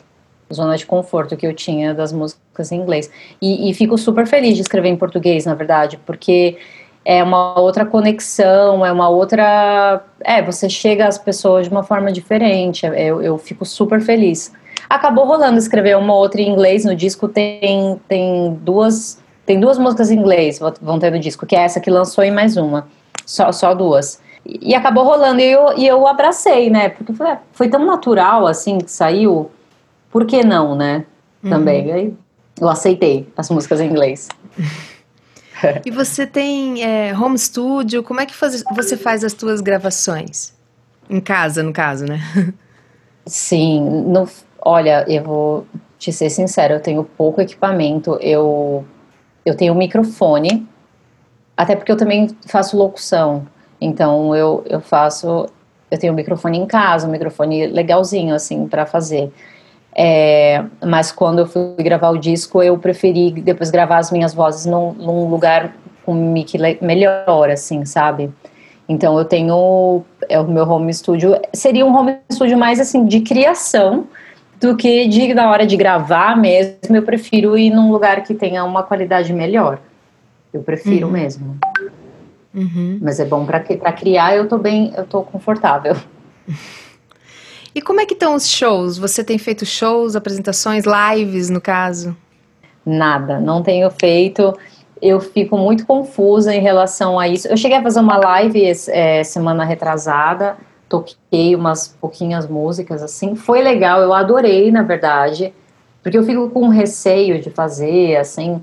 zona 0.54 0.78
de 0.78 0.86
conforto 0.86 1.38
que 1.38 1.46
eu 1.46 1.54
tinha 1.54 1.94
das 1.94 2.12
músicas 2.12 2.72
em 2.72 2.80
inglês. 2.82 3.12
E, 3.42 3.70
e, 3.70 3.74
fico 3.74 3.98
super 3.98 4.26
feliz 4.26 4.56
de 4.56 4.62
escrever 4.62 4.90
em 4.90 4.96
português, 4.96 5.46
na 5.46 5.54
verdade, 5.54 6.00
porque 6.06 6.58
é 7.06 7.24
uma 7.24 7.60
outra 7.60 7.86
conexão, 7.86 8.86
é 8.86 8.92
uma 8.92 9.10
outra. 9.10 10.04
É, 10.20 10.42
você 10.42 10.70
chega 10.70 11.08
às 11.08 11.18
pessoas 11.18 11.68
de 11.68 11.72
uma 11.72 11.84
forma 11.84 12.12
diferente. 12.12 12.86
Eu, 12.86 13.22
eu 13.22 13.38
fico 13.38 13.66
super 13.66 14.02
feliz. 14.02 14.52
Acabou 14.90 15.26
rolando 15.26 15.58
escrever 15.58 15.98
uma 15.98 16.16
outra 16.16 16.42
em 16.42 16.50
inglês 16.50 16.84
no 16.86 16.96
disco, 16.96 17.28
tem, 17.28 18.00
tem 18.08 18.54
duas. 18.62 19.20
Tem 19.46 19.60
duas 19.60 19.80
músicas 19.80 20.12
em 20.12 20.20
inglês, 20.20 20.60
vão 20.80 21.00
ter 21.00 21.12
no 21.12 21.20
disco, 21.20 21.44
que 21.44 21.56
é 21.56 21.62
essa 21.62 21.80
que 21.80 21.90
lançou 21.90 22.24
e 22.24 22.30
mais 22.30 22.56
uma. 22.56 22.88
Só, 23.26 23.52
só 23.52 23.74
duas. 23.74 24.22
E, 24.46 24.70
e 24.70 24.76
acabou 24.76 25.04
rolando, 25.04 25.42
e 25.42 25.52
eu, 25.52 25.76
e 25.76 25.88
eu 25.88 26.06
abracei, 26.06 26.70
né? 26.70 26.90
Porque 26.90 27.14
foi, 27.14 27.28
foi 27.52 27.68
tão 27.68 27.84
natural 27.84 28.46
assim 28.46 28.78
que 28.78 28.92
saiu 28.92 29.50
por 30.12 30.26
que 30.26 30.44
não, 30.44 30.76
né? 30.76 31.04
Uhum. 31.44 31.50
Também. 31.50 31.92
Aí 31.92 32.14
eu 32.62 32.70
aceitei 32.70 33.28
as 33.36 33.50
músicas 33.50 33.82
em 33.82 33.90
inglês. 33.90 34.28
e 35.86 35.92
você 35.92 36.26
tem 36.26 36.84
é, 36.84 37.18
home 37.18 37.38
studio? 37.38 38.04
Como 38.04 38.20
é 38.20 38.26
que 38.26 38.36
faz, 38.36 38.64
você 38.76 38.98
faz 38.98 39.24
as 39.24 39.34
suas 39.34 39.62
gravações? 39.62 40.54
Em 41.10 41.20
casa, 41.20 41.64
no 41.64 41.74
caso, 41.74 42.06
né? 42.06 42.20
Sim. 43.26 43.82
No, 43.82 44.28
olha, 44.62 45.06
eu 45.08 45.24
vou 45.24 45.68
te 45.98 46.12
ser 46.12 46.30
sincero, 46.30 46.76
eu 46.76 46.80
tenho 46.80 47.04
pouco 47.04 47.42
equipamento. 47.42 48.18
Eu, 48.22 48.86
eu 49.46 49.56
tenho 49.56 49.74
um 49.74 49.78
microfone, 49.78 50.68
até 51.56 51.76
porque 51.76 51.92
eu 51.92 51.98
também 51.98 52.28
faço 52.48 52.78
locução. 52.78 53.46
Então 53.82 54.36
eu, 54.36 54.64
eu 54.68 54.82
faço. 54.82 55.48
Eu 55.92 55.98
tenho 55.98 56.14
um 56.14 56.16
microfone 56.16 56.58
em 56.58 56.68
casa, 56.68 57.08
um 57.08 57.12
microfone 57.12 57.68
legalzinho, 57.68 58.36
assim, 58.36 58.68
para 58.68 58.86
fazer. 58.86 59.32
É, 59.96 60.64
mas 60.86 61.12
quando 61.12 61.40
eu 61.40 61.48
fui 61.48 61.76
gravar 61.80 62.10
o 62.10 62.18
disco, 62.18 62.62
eu 62.62 62.78
preferi 62.78 63.32
depois 63.32 63.72
gravar 63.72 63.98
as 63.98 64.12
minhas 64.12 64.34
vozes 64.34 64.66
num, 64.66 64.94
num 64.94 65.30
lugar 65.30 65.74
com 66.06 66.14
mic 66.14 66.58
melhor, 66.82 67.50
assim, 67.50 67.86
sabe? 67.86 68.32
Então 68.88 69.18
eu 69.18 69.26
tenho 69.26 70.04
é 70.28 70.40
o 70.40 70.48
meu 70.48 70.68
home 70.68 70.92
studio 70.92 71.40
seria 71.54 71.86
um 71.86 71.96
home 71.96 72.18
studio 72.32 72.58
mais 72.58 72.80
assim 72.80 73.06
de 73.06 73.22
criação 73.22 74.08
do 74.60 74.76
que 74.76 75.08
de 75.08 75.34
na 75.34 75.50
hora 75.50 75.66
de 75.66 75.78
gravar 75.78 76.36
mesmo. 76.36 76.96
Eu 76.96 77.04
prefiro 77.04 77.58
ir 77.58 77.70
num 77.70 77.92
lugar 77.92 78.24
que 78.24 78.34
tenha 78.34 78.64
uma 78.66 78.84
qualidade 78.84 79.32
melhor. 79.32 79.80
Eu 80.52 80.64
prefiro 80.64 81.06
uhum. 81.06 81.14
mesmo. 81.14 81.58
Uhum. 82.54 82.98
Mas 83.02 83.20
é 83.20 83.26
bom 83.26 83.46
para 83.46 83.60
criar. 83.94 84.36
Eu 84.36 84.48
tô 84.48 84.58
bem, 84.58 84.92
eu 84.98 85.06
tô 85.06 85.22
confortável. 85.22 85.96
E 87.74 87.82
como 87.82 88.02
é 88.02 88.06
que 88.06 88.14
estão 88.14 88.36
os 88.36 88.48
shows? 88.48 88.98
Você 88.98 89.24
tem 89.24 89.38
feito 89.38 89.66
shows, 89.66 90.16
apresentações, 90.16 90.84
lives, 90.86 91.50
no 91.50 91.62
caso? 91.62 92.16
Nada, 92.86 93.40
não 93.40 93.62
tenho 93.62 93.90
feito. 93.92 94.58
Eu 95.02 95.20
fico 95.20 95.58
muito 95.58 95.86
confusa 95.86 96.54
em 96.54 96.62
relação 96.62 97.20
a 97.20 97.28
isso. 97.28 97.48
Eu 97.48 97.56
cheguei 97.56 97.78
a 97.78 97.84
fazer 97.84 98.00
uma 98.00 98.18
live 98.18 98.64
é, 98.90 99.24
semana 99.24 99.64
retrasada, 99.64 100.58
toquei 100.90 101.56
umas 101.56 101.88
pouquinhas 101.88 102.48
músicas 102.48 103.04
assim. 103.04 103.36
Foi 103.36 103.62
legal, 103.62 104.02
eu 104.02 104.14
adorei, 104.14 104.72
na 104.72 104.82
verdade, 104.82 105.54
porque 106.02 106.18
eu 106.18 106.24
fico 106.24 106.50
com 106.50 106.68
receio 106.68 107.40
de 107.40 107.50
fazer, 107.50 108.18
assim. 108.18 108.62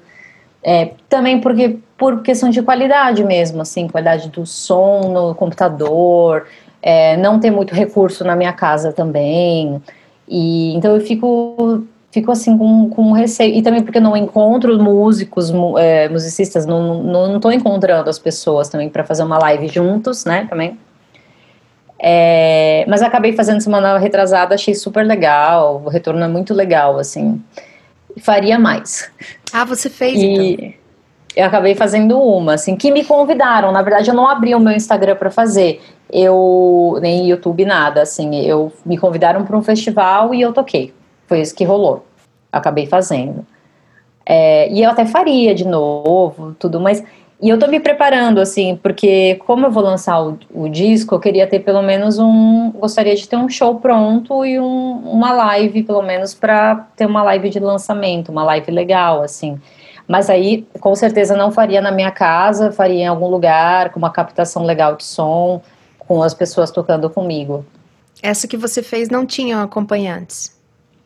É, 0.63 0.91
também 1.09 1.41
porque 1.41 1.79
por 1.97 2.23
questão 2.23 2.51
de 2.51 2.61
qualidade 2.61 3.23
mesmo, 3.23 3.63
assim, 3.63 3.87
qualidade 3.87 4.29
do 4.31 4.45
som 4.45 5.13
no 5.13 5.35
computador 5.35 6.47
é, 6.87 7.17
não 7.17 7.41
ter 7.41 7.51
muito 7.51 7.75
recurso 7.75 8.23
na 8.23 8.37
minha 8.37 8.53
casa 8.53 8.93
também. 8.93 9.83
E 10.29 10.73
então 10.77 10.95
eu 10.95 11.01
fico 11.01 11.85
fico 12.13 12.31
assim 12.31 12.57
com, 12.57 12.89
com 12.89 13.11
receio 13.11 13.57
e 13.57 13.61
também 13.61 13.83
porque 13.83 13.99
não 13.99 14.17
encontro 14.17 14.81
músicos, 14.81 15.53
é, 15.79 16.09
musicistas, 16.09 16.65
não, 16.65 17.03
não, 17.03 17.33
não 17.33 17.41
tô 17.41 17.51
encontrando 17.51 18.09
as 18.09 18.19
pessoas 18.21 18.69
também 18.69 18.89
para 18.89 19.05
fazer 19.05 19.25
uma 19.25 19.37
live 19.39 19.69
juntos, 19.69 20.25
né, 20.25 20.47
também. 20.49 20.79
É, 21.99 22.87
mas 22.89 23.03
acabei 23.03 23.35
fazendo 23.35 23.61
semana 23.61 23.99
retrasada, 23.99 24.55
achei 24.55 24.75
super 24.75 25.05
legal, 25.05 25.83
o 25.85 25.89
retorno 25.91 26.23
é 26.23 26.29
muito 26.29 26.55
legal, 26.55 26.99
assim. 26.99 27.43
Faria 28.19 28.59
mais. 28.59 29.11
Ah, 29.53 29.65
você 29.67 29.91
fez 29.91 30.15
e, 30.19 30.25
então? 30.25 30.75
Eu 31.37 31.45
acabei 31.45 31.75
fazendo 31.75 32.19
uma, 32.19 32.55
assim, 32.55 32.75
que 32.75 32.91
me 32.91 33.05
convidaram. 33.05 33.71
Na 33.71 33.83
verdade, 33.83 34.09
eu 34.09 34.15
não 34.15 34.27
abri 34.27 34.55
o 34.55 34.61
meu 34.61 34.73
Instagram 34.73 35.17
para 35.17 35.31
fazer. 35.31 35.83
Eu 36.11 36.99
nem 37.03 37.29
YouTube 37.29 37.67
nada, 37.67 38.01
assim. 38.01 38.41
Eu 38.41 38.73
me 38.87 38.97
convidaram 38.97 39.45
para 39.45 39.57
um 39.57 39.63
festival 39.63 40.35
e 40.35 40.41
eu 40.41 40.53
toquei. 40.55 40.95
Foi 41.27 41.41
isso 41.41 41.55
que 41.55 41.63
rolou. 41.63 42.07
Acabei 42.51 42.87
fazendo. 42.87 43.47
É, 44.25 44.73
e 44.73 44.83
eu 44.83 44.91
até 44.91 45.05
faria 45.05 45.55
de 45.55 45.67
novo, 45.67 46.57
tudo, 46.59 46.81
mas 46.81 47.05
e 47.41 47.51
eu 47.51 47.59
tô 47.59 47.67
me 47.67 47.79
preparando, 47.79 48.41
assim, 48.41 48.79
porque 48.83 49.35
como 49.47 49.67
eu 49.67 49.71
vou 49.71 49.83
lançar 49.83 50.23
o, 50.23 50.39
o, 50.55 50.69
disco, 50.71 51.15
eu 51.15 51.21
queria 51.21 51.47
ter 51.47 51.61
pelo 51.61 51.83
menos 51.83 52.19
um. 52.19 52.71
Gostaria 52.73 53.15
de 53.15 53.29
ter 53.29 53.37
um 53.37 53.49
show 53.49 53.75
pronto 53.79 54.43
e 54.45 54.59
um, 54.59 55.03
uma 55.05 55.33
live, 55.33 55.83
pelo 55.83 56.01
menos, 56.01 56.33
para 56.33 56.87
ter 56.97 57.05
uma 57.05 57.23
live 57.23 57.51
de 57.51 57.61
lançamento, 57.61 58.33
uma 58.33 58.43
live 58.43 58.73
legal, 58.73 59.23
assim. 59.23 59.61
Mas 60.07 60.31
aí, 60.31 60.67
com 60.81 60.95
certeza, 60.95 61.37
não 61.37 61.51
faria 61.51 61.81
na 61.81 61.91
minha 61.91 62.11
casa, 62.11 62.71
faria 62.71 63.03
em 63.03 63.07
algum 63.07 63.29
lugar, 63.29 63.91
com 63.91 63.99
uma 63.99 64.11
captação 64.11 64.65
legal 64.65 64.97
de 64.97 65.05
som, 65.05 65.61
com 65.99 66.23
as 66.23 66.33
pessoas 66.33 66.71
tocando 66.71 67.11
comigo. 67.11 67.65
Essa 68.23 68.47
que 68.47 68.57
você 68.57 68.83
fez 68.83 69.09
não 69.09 69.27
tinha 69.27 69.63
acompanhantes? 69.63 70.57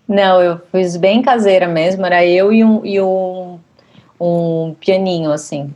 Não, 0.06 0.42
eu 0.42 0.60
fiz 0.70 0.96
bem 0.96 1.22
caseira 1.22 1.66
mesmo, 1.66 2.04
era 2.04 2.24
eu 2.24 2.52
e 2.52 2.64
um, 2.64 2.84
e 2.84 3.00
um, 3.00 3.58
um 4.20 4.74
pianinho, 4.78 5.30
assim. 5.30 5.72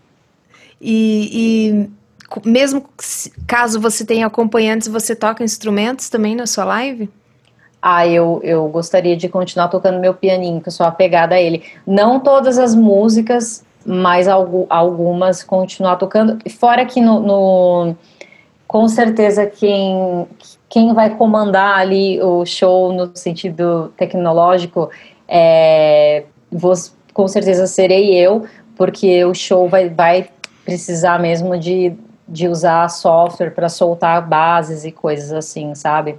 E, 0.81 1.89
e 2.45 2.49
mesmo 2.49 2.85
caso 3.47 3.81
você 3.81 4.05
tenha 4.05 4.27
acompanhantes, 4.27 4.89
você 4.89 5.15
toca 5.15 5.45
instrumentos 5.45 6.09
também 6.09 6.35
na 6.35 6.47
sua 6.47 6.65
live? 6.65 7.09
Ah, 7.87 8.07
eu, 8.07 8.41
eu 8.43 8.67
gostaria 8.69 9.15
de 9.15 9.29
continuar 9.29 9.69
tocando 9.69 10.01
meu 10.01 10.15
pianinho, 10.15 10.59
que 10.59 10.69
eu 10.69 10.73
sou 10.73 10.87
apegada 10.87 11.35
a 11.35 11.41
ele. 11.41 11.63
Não 11.87 12.19
todas 12.19 12.57
as 12.57 12.75
músicas, 12.75 13.63
mas 13.85 14.27
algumas 14.27 15.43
continuar 15.43 15.97
tocando. 15.97 16.39
Fora 16.49 16.87
que 16.87 16.99
no, 16.99 17.21
no, 17.21 17.95
com 18.67 18.89
certeza 18.89 19.45
quem, 19.45 20.27
quem 20.67 20.95
vai 20.95 21.15
comandar 21.15 21.79
ali 21.79 22.19
o 22.23 22.47
show 22.47 22.91
no 22.91 23.15
sentido 23.15 23.93
tecnológico 23.99 24.89
é, 25.29 26.25
vou, 26.51 26.73
com 27.13 27.29
certeza 27.29 27.67
serei 27.67 28.15
eu, 28.15 28.47
porque 28.79 29.27
o 29.27 29.35
show 29.35 29.69
vai, 29.69 29.91
vai 29.91 30.31
precisar 30.65 31.21
mesmo 31.21 31.59
de, 31.59 31.93
de 32.27 32.49
usar 32.49 32.89
software 32.89 33.51
para 33.51 33.69
soltar 33.69 34.27
bases 34.27 34.87
e 34.87 34.91
coisas 34.91 35.31
assim, 35.35 35.75
sabe? 35.75 36.17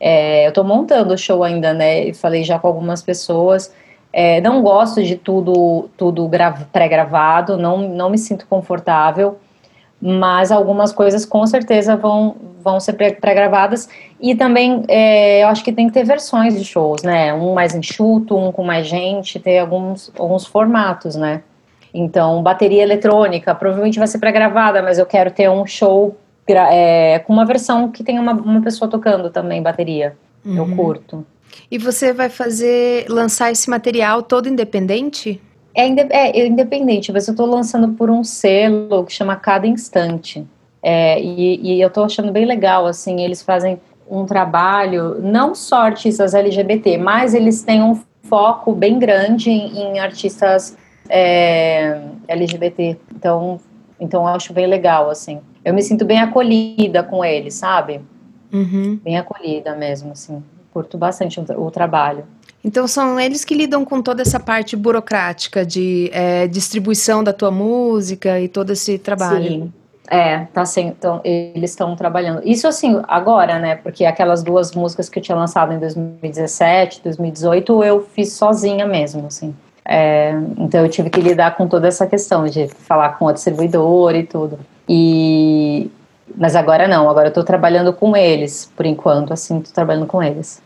É, 0.00 0.46
eu 0.46 0.50
estou 0.50 0.64
montando 0.64 1.14
o 1.14 1.18
show 1.18 1.42
ainda, 1.42 1.72
né? 1.72 2.12
Falei 2.14 2.44
já 2.44 2.58
com 2.58 2.66
algumas 2.68 3.02
pessoas. 3.02 3.72
É, 4.12 4.40
não 4.40 4.62
gosto 4.62 5.02
de 5.02 5.16
tudo, 5.16 5.88
tudo 5.96 6.28
pré-gravado, 6.72 7.56
não, 7.56 7.88
não 7.88 8.08
me 8.08 8.16
sinto 8.16 8.46
confortável, 8.46 9.38
mas 10.00 10.50
algumas 10.50 10.92
coisas 10.92 11.26
com 11.26 11.46
certeza 11.46 11.94
vão, 11.96 12.36
vão 12.62 12.80
ser 12.80 12.94
pré-gravadas. 12.94 13.88
E 14.20 14.34
também 14.34 14.84
é, 14.88 15.42
eu 15.42 15.48
acho 15.48 15.62
que 15.62 15.72
tem 15.72 15.88
que 15.88 15.92
ter 15.92 16.04
versões 16.04 16.56
de 16.56 16.64
shows, 16.64 17.02
né? 17.02 17.34
Um 17.34 17.52
mais 17.54 17.74
enxuto, 17.74 18.36
um 18.36 18.50
com 18.50 18.64
mais 18.64 18.86
gente, 18.86 19.38
ter 19.38 19.58
alguns, 19.58 20.10
alguns 20.18 20.46
formatos, 20.46 21.14
né? 21.14 21.42
Então, 21.92 22.42
bateria 22.42 22.82
eletrônica 22.82 23.54
provavelmente 23.54 23.98
vai 23.98 24.06
ser 24.08 24.18
pré-gravada, 24.18 24.82
mas 24.82 24.98
eu 24.98 25.06
quero 25.06 25.30
ter 25.30 25.50
um 25.50 25.66
show 25.66 26.16
é, 26.52 27.18
com 27.20 27.32
uma 27.32 27.44
versão 27.44 27.90
que 27.90 28.02
tem 28.02 28.18
uma, 28.18 28.32
uma 28.32 28.62
pessoa 28.62 28.90
tocando 28.90 29.30
também 29.30 29.62
bateria. 29.62 30.16
Uhum. 30.44 30.56
Eu 30.56 30.76
curto. 30.76 31.26
E 31.70 31.78
você 31.78 32.12
vai 32.12 32.28
fazer, 32.28 33.06
lançar 33.08 33.50
esse 33.50 33.68
material 33.68 34.22
todo 34.22 34.48
independente? 34.48 35.40
É, 35.74 35.86
é, 35.86 36.40
é 36.40 36.46
independente, 36.46 37.12
mas 37.12 37.28
eu 37.28 37.32
estou 37.32 37.46
lançando 37.46 37.88
por 37.88 38.10
um 38.10 38.24
selo 38.24 39.04
que 39.04 39.12
chama 39.12 39.36
Cada 39.36 39.66
Instante. 39.66 40.46
É, 40.82 41.20
e, 41.20 41.60
e, 41.62 41.80
eu 41.80 41.88
estou 41.88 42.04
achando 42.04 42.32
bem 42.32 42.44
legal, 42.44 42.86
assim, 42.86 43.20
eles 43.20 43.42
fazem 43.42 43.80
um 44.08 44.24
trabalho, 44.24 45.20
não 45.20 45.54
só 45.54 45.82
artistas 45.82 46.34
LGBT, 46.34 46.96
mas 46.96 47.34
eles 47.34 47.62
têm 47.62 47.82
um 47.82 48.00
foco 48.22 48.72
bem 48.72 48.98
grande 48.98 49.50
em, 49.50 49.76
em 49.76 49.98
artistas 49.98 50.76
é, 51.08 52.00
LGBT. 52.26 52.96
Então, 53.14 53.60
então 54.00 54.22
eu 54.22 54.28
acho 54.28 54.52
bem 54.52 54.66
legal, 54.66 55.10
assim. 55.10 55.40
Eu 55.68 55.74
me 55.74 55.82
sinto 55.82 56.04
bem 56.04 56.18
acolhida 56.20 57.02
com 57.02 57.24
eles, 57.24 57.54
sabe? 57.54 58.00
Uhum. 58.52 58.98
Bem 59.02 59.18
acolhida 59.18 59.74
mesmo, 59.76 60.12
assim. 60.12 60.42
Curto 60.72 60.96
bastante 60.96 61.38
o, 61.38 61.66
o, 61.66 61.70
trabalho. 61.70 62.24
Então 62.64 62.88
são 62.88 63.20
eles 63.20 63.44
que 63.44 63.54
lidam 63.54 63.84
com 63.84 64.00
toda 64.00 64.22
essa 64.22 64.40
parte 64.40 64.74
burocrática 64.76 65.66
de 65.66 66.10
é, 66.12 66.46
distribuição 66.46 67.22
da 67.22 67.32
tua 67.32 67.50
música 67.50 68.40
e 68.40 68.48
todo 68.48 68.70
esse 68.70 68.98
trabalho. 68.98 69.44
Sim. 69.44 69.72
É, 70.10 70.46
tá 70.54 70.62
assim, 70.62 70.86
então, 70.86 71.20
eles 71.22 71.70
estão 71.70 71.94
trabalhando. 71.94 72.40
Isso 72.42 72.66
assim, 72.66 72.98
agora, 73.06 73.58
né? 73.58 73.76
Porque 73.76 74.06
aquelas 74.06 74.42
duas 74.42 74.72
músicas 74.72 75.10
que 75.10 75.18
eu 75.18 75.22
tinha 75.22 75.36
lançado 75.36 75.74
em 75.74 75.78
2017, 75.78 77.02
2018, 77.04 77.84
eu 77.84 78.00
fiz 78.14 78.32
sozinha 78.32 78.86
mesmo, 78.86 79.26
assim. 79.26 79.54
É, 79.84 80.32
então 80.58 80.82
eu 80.82 80.88
tive 80.88 81.10
que 81.10 81.20
lidar 81.20 81.56
com 81.56 81.66
toda 81.66 81.88
essa 81.88 82.06
questão 82.06 82.46
de 82.46 82.68
falar 82.68 83.18
com 83.18 83.26
o 83.26 83.32
distribuidor 83.32 84.14
e 84.14 84.22
tudo. 84.22 84.58
E 84.88 85.47
mas 86.36 86.56
agora 86.56 86.86
não, 86.86 87.08
agora 87.08 87.28
eu 87.28 87.32
tô 87.32 87.44
trabalhando 87.44 87.92
com 87.92 88.16
eles, 88.16 88.70
por 88.76 88.86
enquanto, 88.86 89.32
assim, 89.32 89.60
tô 89.60 89.70
trabalhando 89.72 90.06
com 90.06 90.22
eles. 90.22 90.62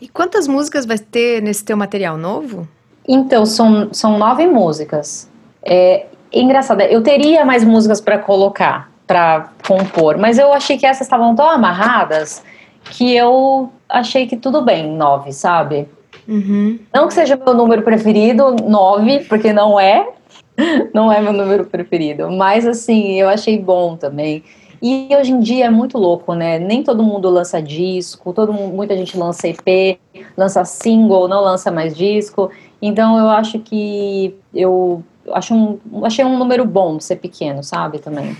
E 0.00 0.08
quantas 0.08 0.46
músicas 0.48 0.84
vai 0.84 0.98
ter 0.98 1.42
nesse 1.42 1.64
teu 1.64 1.76
material 1.76 2.16
novo? 2.16 2.68
Então, 3.06 3.44
são, 3.46 3.92
são 3.92 4.18
nove 4.18 4.46
músicas. 4.46 5.28
É, 5.62 6.06
é 6.32 6.40
engraçado, 6.40 6.80
eu 6.82 7.02
teria 7.02 7.44
mais 7.44 7.64
músicas 7.64 8.00
para 8.00 8.18
colocar, 8.18 8.90
para 9.06 9.50
compor, 9.66 10.18
mas 10.18 10.38
eu 10.38 10.52
achei 10.52 10.76
que 10.76 10.86
essas 10.86 11.06
estavam 11.06 11.34
tão 11.34 11.48
amarradas 11.48 12.42
que 12.90 13.14
eu 13.14 13.70
achei 13.88 14.26
que 14.26 14.36
tudo 14.36 14.62
bem, 14.62 14.90
nove, 14.90 15.32
sabe? 15.32 15.88
Uhum. 16.26 16.78
Não 16.92 17.06
que 17.06 17.14
seja 17.14 17.36
meu 17.36 17.54
número 17.54 17.82
preferido, 17.82 18.56
nove, 18.66 19.20
porque 19.20 19.52
não 19.52 19.78
é. 19.78 20.08
Não 20.94 21.10
é 21.10 21.20
meu 21.20 21.32
número 21.32 21.64
preferido. 21.64 22.30
Mas 22.30 22.64
assim, 22.64 23.20
eu 23.20 23.28
achei 23.28 23.58
bom 23.58 23.96
também. 23.96 24.44
E 24.82 25.08
hoje 25.18 25.32
em 25.32 25.40
dia 25.40 25.66
é 25.66 25.70
muito 25.70 25.98
louco, 25.98 26.34
né? 26.34 26.58
Nem 26.58 26.82
todo 26.82 27.02
mundo 27.02 27.28
lança 27.28 27.60
disco, 27.60 28.32
todo 28.32 28.52
mundo, 28.52 28.74
muita 28.74 28.96
gente 28.96 29.16
lança 29.16 29.48
EP, 29.48 29.98
lança 30.36 30.64
single, 30.64 31.28
não 31.28 31.42
lança 31.42 31.70
mais 31.70 31.96
disco. 31.96 32.50
Então 32.80 33.18
eu 33.18 33.28
acho 33.28 33.58
que 33.58 34.34
eu 34.54 35.02
acho 35.32 35.54
um, 35.54 36.04
achei 36.04 36.24
um 36.24 36.38
número 36.38 36.64
bom 36.64 37.00
ser 37.00 37.16
pequeno, 37.16 37.62
sabe? 37.62 37.98
Também. 37.98 38.36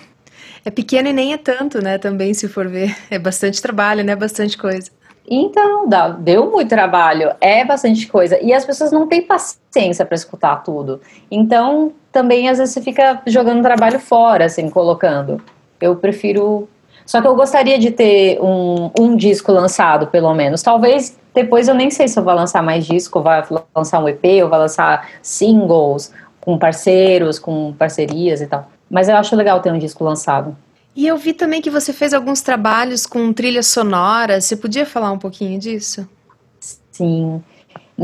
É 0.64 0.70
pequeno 0.70 1.08
e 1.08 1.12
nem 1.12 1.32
é 1.32 1.36
tanto, 1.36 1.82
né? 1.82 1.98
Também, 1.98 2.32
se 2.32 2.48
for 2.48 2.66
ver. 2.68 2.96
É 3.10 3.18
bastante 3.18 3.60
trabalho, 3.60 4.02
né? 4.02 4.16
Bastante 4.16 4.56
coisa. 4.56 4.90
Então, 5.26 5.88
dá, 5.88 6.08
deu 6.08 6.50
muito 6.50 6.68
trabalho, 6.68 7.32
é 7.40 7.64
bastante 7.64 8.06
coisa. 8.06 8.38
E 8.42 8.52
as 8.52 8.64
pessoas 8.64 8.92
não 8.92 9.06
têm 9.06 9.22
paciência 9.22 10.04
para 10.04 10.14
escutar 10.14 10.56
tudo. 10.56 11.00
Então, 11.30 11.92
também 12.12 12.48
às 12.48 12.58
vezes 12.58 12.74
você 12.74 12.82
fica 12.82 13.22
jogando 13.26 13.62
trabalho 13.62 13.98
fora, 13.98 14.44
assim, 14.44 14.68
colocando. 14.68 15.40
Eu 15.84 15.96
prefiro. 15.96 16.68
Só 17.04 17.20
que 17.20 17.26
eu 17.26 17.34
gostaria 17.34 17.78
de 17.78 17.90
ter 17.90 18.40
um, 18.40 18.90
um 18.98 19.16
disco 19.16 19.52
lançado, 19.52 20.06
pelo 20.06 20.32
menos. 20.34 20.62
Talvez 20.62 21.18
depois 21.34 21.68
eu 21.68 21.74
nem 21.74 21.90
sei 21.90 22.08
se 22.08 22.18
eu 22.18 22.22
vou 22.22 22.32
lançar 22.32 22.62
mais 22.62 22.86
disco, 22.86 23.20
vai 23.20 23.42
lançar 23.74 24.02
um 24.02 24.08
EP, 24.08 24.24
ou 24.42 24.48
vai 24.48 24.60
lançar 24.60 25.08
singles 25.20 26.12
com 26.40 26.56
parceiros, 26.56 27.38
com 27.38 27.72
parcerias 27.72 28.40
e 28.40 28.46
tal. 28.46 28.70
Mas 28.90 29.08
eu 29.08 29.16
acho 29.16 29.34
legal 29.34 29.60
ter 29.60 29.72
um 29.72 29.78
disco 29.78 30.04
lançado. 30.04 30.56
E 30.94 31.06
eu 31.06 31.16
vi 31.16 31.32
também 31.32 31.60
que 31.60 31.70
você 31.70 31.92
fez 31.92 32.14
alguns 32.14 32.40
trabalhos 32.40 33.04
com 33.04 33.32
trilha 33.32 33.62
sonora. 33.62 34.40
Você 34.40 34.56
podia 34.56 34.86
falar 34.86 35.10
um 35.10 35.18
pouquinho 35.18 35.58
disso? 35.58 36.08
Sim. 36.92 37.42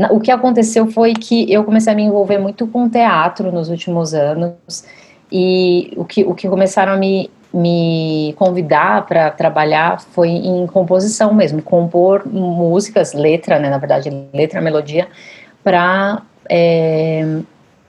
O 0.09 0.19
que 0.19 0.31
aconteceu 0.31 0.87
foi 0.91 1.13
que 1.13 1.51
eu 1.51 1.63
comecei 1.63 1.93
a 1.93 1.95
me 1.95 2.03
envolver 2.03 2.37
muito 2.37 2.67
com 2.67 2.89
teatro 2.89 3.51
nos 3.51 3.69
últimos 3.69 4.13
anos. 4.13 4.83
E 5.31 5.93
o 5.95 6.03
que, 6.03 6.23
o 6.25 6.35
que 6.35 6.49
começaram 6.49 6.91
a 6.91 6.97
me, 6.97 7.31
me 7.53 8.33
convidar 8.37 9.05
para 9.05 9.29
trabalhar 9.29 9.99
foi 9.99 10.29
em 10.29 10.65
composição 10.67 11.33
mesmo, 11.33 11.61
compor 11.61 12.25
músicas, 12.25 13.13
letra, 13.13 13.59
né, 13.59 13.69
na 13.69 13.77
verdade, 13.77 14.09
letra, 14.33 14.61
melodia, 14.61 15.07
para 15.63 16.21
é, 16.49 17.39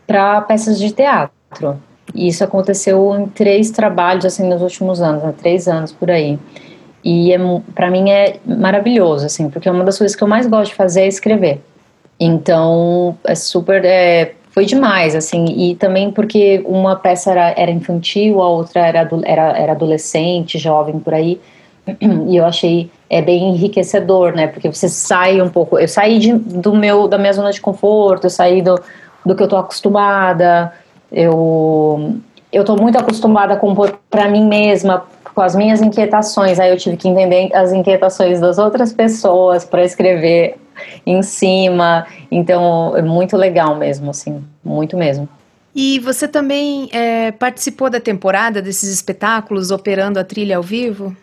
para 0.07 0.41
peças 0.43 0.79
de 0.79 0.93
teatro. 0.93 1.81
E 2.15 2.29
isso 2.29 2.45
aconteceu 2.45 3.15
em 3.17 3.27
três 3.27 3.71
trabalhos, 3.71 4.25
assim, 4.25 4.49
nos 4.49 4.61
últimos 4.61 5.01
anos, 5.01 5.23
né, 5.23 5.35
três 5.37 5.69
anos 5.69 5.93
por 5.93 6.11
aí. 6.11 6.39
E 7.05 7.33
é, 7.33 7.39
para 7.75 7.91
mim 7.91 8.11
é 8.11 8.39
maravilhoso, 8.45 9.27
assim, 9.27 9.49
porque 9.49 9.69
uma 9.69 9.85
das 9.85 9.99
coisas 9.99 10.17
que 10.17 10.23
eu 10.23 10.29
mais 10.29 10.47
gosto 10.47 10.71
de 10.71 10.77
fazer 10.77 11.03
é 11.03 11.09
escrever. 11.09 11.61
Então, 12.19 13.17
é 13.25 13.35
super. 13.35 13.85
É, 13.85 14.35
foi 14.53 14.65
demais, 14.65 15.15
assim, 15.15 15.47
e 15.47 15.75
também 15.75 16.11
porque 16.11 16.63
uma 16.67 16.95
peça 16.95 17.31
era, 17.31 17.55
era 17.57 17.71
infantil, 17.71 18.41
a 18.41 18.49
outra 18.49 18.87
era, 18.87 19.09
era, 19.25 19.59
era 19.59 19.73
adolescente, 19.73 20.59
jovem 20.59 20.99
por 20.99 21.15
aí, 21.15 21.41
e 22.29 22.37
eu 22.37 22.45
achei 22.45 22.91
é 23.11 23.21
bem 23.21 23.51
enriquecedor, 23.51 24.35
né, 24.35 24.47
porque 24.47 24.71
você 24.71 24.89
sai 24.89 25.43
um 25.43 25.49
pouco, 25.49 25.79
eu 25.79 25.89
saí 25.89 26.19
de, 26.19 26.33
do 26.33 26.75
meu, 26.75 27.09
da 27.09 27.19
minha 27.19 27.33
zona 27.33 27.51
de 27.51 27.61
conforto, 27.61 28.25
eu 28.25 28.31
saí 28.31 28.63
do, 28.63 28.79
do 29.25 29.35
que 29.35 29.43
eu 29.43 29.49
tô 29.49 29.57
acostumada, 29.57 30.73
Eu 31.11 32.17
eu 32.53 32.65
tô 32.65 32.77
muito 32.77 32.99
acostumada 32.99 33.57
compor 33.57 33.99
para 34.11 34.29
mim 34.29 34.47
mesma, 34.47 35.05
com 35.35 35.41
as 35.41 35.57
minhas 35.57 35.81
inquietações. 35.81 36.61
Aí 36.61 36.71
eu 36.71 36.77
tive 36.77 36.99
que 36.99 37.09
entender 37.09 37.49
as 37.55 37.73
inquietações 37.73 38.41
das 38.41 38.59
outras 38.59 38.93
pessoas 38.93 39.65
para 39.65 39.83
escrever 39.83 40.57
em 41.07 41.23
cima. 41.23 42.07
Então, 42.31 42.97
é 42.97 43.03
muito 43.03 43.37
legal 43.37 43.77
mesmo, 43.77 44.11
assim, 44.11 44.45
muito 44.65 44.97
mesmo. 44.97 45.29
E 45.75 45.99
você 46.01 46.29
também 46.29 46.89
é, 46.93 47.33
participou 47.33 47.89
da 47.89 48.01
temporada 48.01 48.61
desses 48.61 48.93
espetáculos 48.93 49.71
operando 49.71 50.19
a 50.19 50.25
trilha 50.25 50.57
ao 50.57 50.63
vivo? 50.63 51.17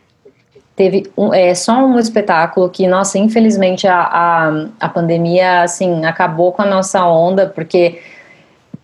Teve 0.75 1.11
um, 1.15 1.33
é, 1.33 1.53
só 1.53 1.85
um 1.85 1.99
espetáculo 1.99 2.69
que, 2.69 2.87
nossa, 2.87 3.19
infelizmente 3.19 3.85
a, 3.85 3.99
a, 4.01 4.67
a 4.79 4.89
pandemia, 4.89 5.61
assim, 5.61 6.05
acabou 6.05 6.51
com 6.51 6.61
a 6.61 6.65
nossa 6.65 7.05
onda, 7.05 7.47
porque 7.47 7.99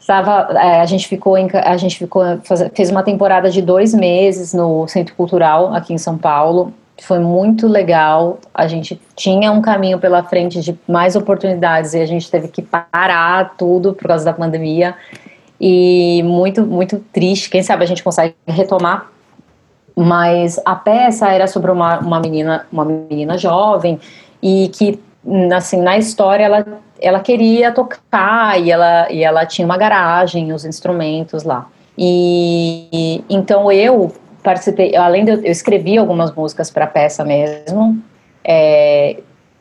Tava, 0.06 0.50
é, 0.60 0.82
a 0.82 0.86
gente 0.86 1.08
ficou, 1.08 1.36
em, 1.36 1.50
a 1.52 1.78
gente 1.78 1.98
ficou 1.98 2.24
fez 2.76 2.92
uma 2.92 3.02
temporada 3.02 3.50
de 3.50 3.60
dois 3.60 3.92
meses 3.92 4.54
no 4.54 4.88
Centro 4.88 5.16
Cultural 5.16 5.74
aqui 5.74 5.94
em 5.94 5.98
São 5.98 6.16
Paulo. 6.16 6.72
Foi 7.02 7.20
muito 7.20 7.68
legal. 7.68 8.40
A 8.54 8.68
gente 8.68 9.00
tinha 9.16 9.52
um 9.52 9.62
caminho 9.62 10.00
pela 10.00 10.24
frente 10.24 10.62
de 10.62 10.78
mais 10.88 11.16
oportunidades 11.16 11.94
e 11.94 12.00
a 12.00 12.06
gente 12.06 12.30
teve 12.30 12.48
que 12.48 12.62
parar 12.62 13.56
tudo 13.58 13.94
por 13.94 14.08
causa 14.08 14.26
da 14.26 14.34
pandemia. 14.34 14.96
E 15.60 16.22
muito, 16.24 16.66
muito 16.66 17.00
triste. 17.12 17.50
Quem 17.50 17.64
sabe 17.64 17.84
a 17.84 17.88
gente 17.88 18.04
consegue 18.04 18.36
retomar. 18.48 19.10
Mas 19.96 20.60
a 20.66 20.76
peça 20.76 21.30
era 21.30 21.48
sobre 21.48 21.72
uma, 21.72 22.00
uma 22.00 22.20
menina, 22.20 22.68
uma 22.72 22.84
menina 22.84 23.38
jovem 23.38 24.00
e 24.42 24.70
que 24.74 25.00
assim 25.56 25.82
na 25.82 25.98
história 25.98 26.44
ela 26.44 26.66
ela 27.02 27.20
queria 27.20 27.72
tocar 27.72 28.60
e 28.60 28.72
ela, 28.72 29.12
e 29.12 29.24
ela 29.24 29.46
tinha 29.46 29.66
uma 29.66 29.78
garagem, 29.78 30.54
os 30.54 30.66
instrumentos 30.66 31.44
lá. 31.44 31.68
E 31.98 33.24
então 33.30 33.72
eu 33.72 34.14
participei, 34.46 34.96
além 34.96 35.26
de 35.26 35.32
eu, 35.32 35.38
eu 35.38 35.52
escrevi 35.52 35.98
algumas 35.98 36.32
músicas 36.32 36.70
para 36.70 36.86
peça 36.86 37.26
mesmo, 37.26 38.00
é, 38.44 39.18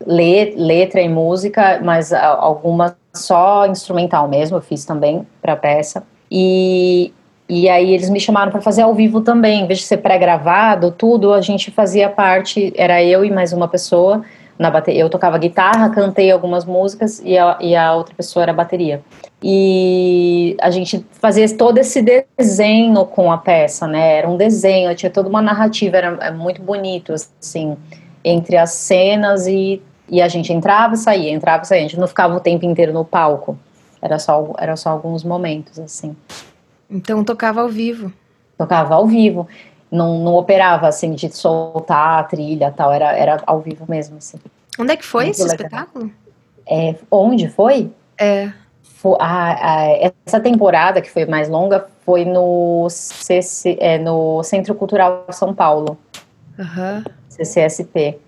letra 0.06 1.00
e 1.00 1.08
música, 1.08 1.80
mas 1.82 2.12
algumas 2.12 2.94
só 3.14 3.66
instrumental 3.66 4.28
mesmo, 4.28 4.58
eu 4.58 4.60
fiz 4.60 4.84
também 4.84 5.26
para 5.40 5.56
peça. 5.56 6.04
E, 6.30 7.12
e 7.48 7.68
aí 7.68 7.94
eles 7.94 8.10
me 8.10 8.20
chamaram 8.20 8.52
para 8.52 8.60
fazer 8.60 8.82
ao 8.82 8.94
vivo 8.94 9.20
também, 9.20 9.62
em 9.62 9.66
vez 9.66 9.78
de 9.78 9.86
ser 9.86 9.98
pré-gravado, 9.98 10.90
tudo, 10.90 11.32
a 11.32 11.40
gente 11.40 11.70
fazia 11.70 12.10
parte, 12.10 12.72
era 12.76 13.02
eu 13.02 13.24
e 13.24 13.30
mais 13.30 13.52
uma 13.52 13.68
pessoa, 13.68 14.22
na 14.58 14.70
bateria. 14.70 15.00
Eu 15.00 15.10
tocava 15.10 15.38
guitarra, 15.38 15.90
cantei 15.90 16.30
algumas 16.30 16.64
músicas 16.64 17.20
e 17.24 17.36
a, 17.36 17.58
e 17.60 17.74
a 17.74 17.94
outra 17.94 18.14
pessoa 18.14 18.42
era 18.42 18.52
bateria. 18.52 19.02
E 19.42 20.56
a 20.60 20.70
gente 20.70 21.04
fazia 21.12 21.46
todo 21.56 21.78
esse 21.78 22.02
desenho 22.02 23.04
com 23.06 23.30
a 23.30 23.38
peça, 23.38 23.86
né? 23.86 24.18
Era 24.18 24.28
um 24.28 24.36
desenho, 24.36 24.94
tinha 24.94 25.10
toda 25.10 25.28
uma 25.28 25.42
narrativa, 25.42 25.96
era 25.96 26.18
é 26.20 26.30
muito 26.30 26.62
bonito, 26.62 27.12
assim, 27.12 27.76
entre 28.24 28.56
as 28.56 28.70
cenas 28.70 29.46
e, 29.46 29.82
e 30.08 30.22
a 30.22 30.28
gente 30.28 30.52
entrava 30.52 30.94
e 30.94 30.98
saía, 30.98 31.30
entrava 31.30 31.62
e 31.62 31.66
saía. 31.66 31.80
A 31.80 31.88
gente 31.88 31.98
não 31.98 32.06
ficava 32.06 32.34
o 32.34 32.40
tempo 32.40 32.64
inteiro 32.64 32.92
no 32.92 33.04
palco. 33.04 33.58
Era 34.00 34.18
só, 34.18 34.52
era 34.58 34.76
só 34.76 34.90
alguns 34.90 35.24
momentos, 35.24 35.78
assim. 35.78 36.16
Então 36.90 37.24
tocava 37.24 37.60
ao 37.60 37.68
vivo. 37.68 38.12
Tocava 38.56 38.94
ao 38.94 39.06
vivo 39.06 39.48
não, 39.94 40.18
não 40.18 40.34
operava 40.34 40.88
assim 40.88 41.12
de 41.12 41.34
soltar 41.34 42.18
a 42.18 42.24
trilha 42.24 42.74
tal, 42.76 42.92
era, 42.92 43.12
era 43.12 43.40
ao 43.46 43.60
vivo 43.60 43.86
mesmo. 43.88 44.16
Assim. 44.18 44.38
Onde 44.78 44.92
é 44.92 44.96
que 44.96 45.04
foi 45.04 45.26
Muito 45.26 45.36
esse 45.36 45.42
legal. 45.42 45.56
espetáculo? 45.66 46.10
É, 46.66 46.96
onde 47.10 47.48
foi? 47.48 47.92
É. 48.18 48.50
Foi, 48.82 49.16
a, 49.20 49.52
a, 49.52 50.12
essa 50.26 50.40
temporada, 50.40 51.00
que 51.00 51.08
foi 51.08 51.24
mais 51.26 51.48
longa, 51.48 51.86
foi 52.04 52.24
no, 52.24 52.88
CC, 52.90 53.78
é, 53.80 53.96
no 53.98 54.42
Centro 54.42 54.74
Cultural 54.74 55.26
São 55.30 55.54
Paulo. 55.54 55.96
Uhum. 56.58 57.04
CCSP. 57.28 58.18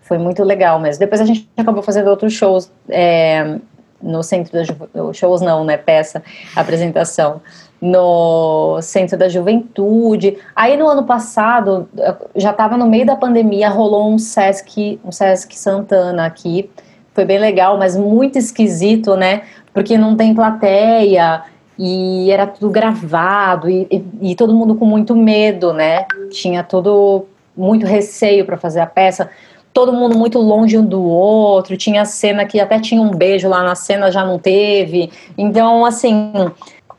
Foi 0.00 0.16
muito 0.16 0.42
legal 0.42 0.80
mesmo. 0.80 1.00
Depois 1.00 1.20
a 1.20 1.26
gente 1.26 1.48
acabou 1.56 1.82
fazendo 1.82 2.08
outros 2.08 2.32
shows 2.32 2.70
é, 2.88 3.58
no 4.02 4.22
Centro 4.22 4.52
da. 4.52 5.12
Shows 5.12 5.42
não, 5.42 5.64
né? 5.64 5.76
Peça, 5.76 6.22
apresentação 6.56 7.42
no 7.80 8.80
Centro 8.82 9.16
da 9.16 9.28
Juventude. 9.28 10.36
Aí 10.54 10.76
no 10.76 10.86
ano 10.86 11.04
passado, 11.04 11.88
já 12.36 12.50
estava 12.50 12.76
no 12.76 12.86
meio 12.86 13.06
da 13.06 13.16
pandemia, 13.16 13.70
rolou 13.70 14.12
um 14.12 14.18
Sesc, 14.18 15.00
um 15.04 15.10
Sesc 15.10 15.58
Santana 15.58 16.26
aqui. 16.26 16.68
Foi 17.14 17.24
bem 17.24 17.38
legal, 17.38 17.78
mas 17.78 17.96
muito 17.96 18.38
esquisito, 18.38 19.16
né? 19.16 19.42
Porque 19.72 19.96
não 19.96 20.16
tem 20.16 20.34
plateia 20.34 21.42
e 21.78 22.30
era 22.30 22.46
tudo 22.46 22.70
gravado 22.70 23.70
e, 23.70 23.86
e, 23.90 24.30
e 24.32 24.34
todo 24.34 24.54
mundo 24.54 24.74
com 24.74 24.84
muito 24.84 25.16
medo, 25.16 25.72
né? 25.72 26.04
Tinha 26.30 26.62
todo 26.62 27.26
muito 27.56 27.86
receio 27.86 28.44
para 28.44 28.58
fazer 28.58 28.80
a 28.80 28.86
peça. 28.86 29.30
Todo 29.72 29.92
mundo 29.92 30.18
muito 30.18 30.38
longe 30.38 30.76
um 30.76 30.84
do 30.84 31.02
outro. 31.02 31.76
Tinha 31.76 32.04
cena 32.04 32.44
que 32.44 32.60
até 32.60 32.78
tinha 32.78 33.00
um 33.00 33.10
beijo 33.10 33.48
lá 33.48 33.62
na 33.62 33.74
cena, 33.74 34.10
já 34.10 34.24
não 34.24 34.38
teve. 34.38 35.10
Então, 35.38 35.84
assim, 35.84 36.32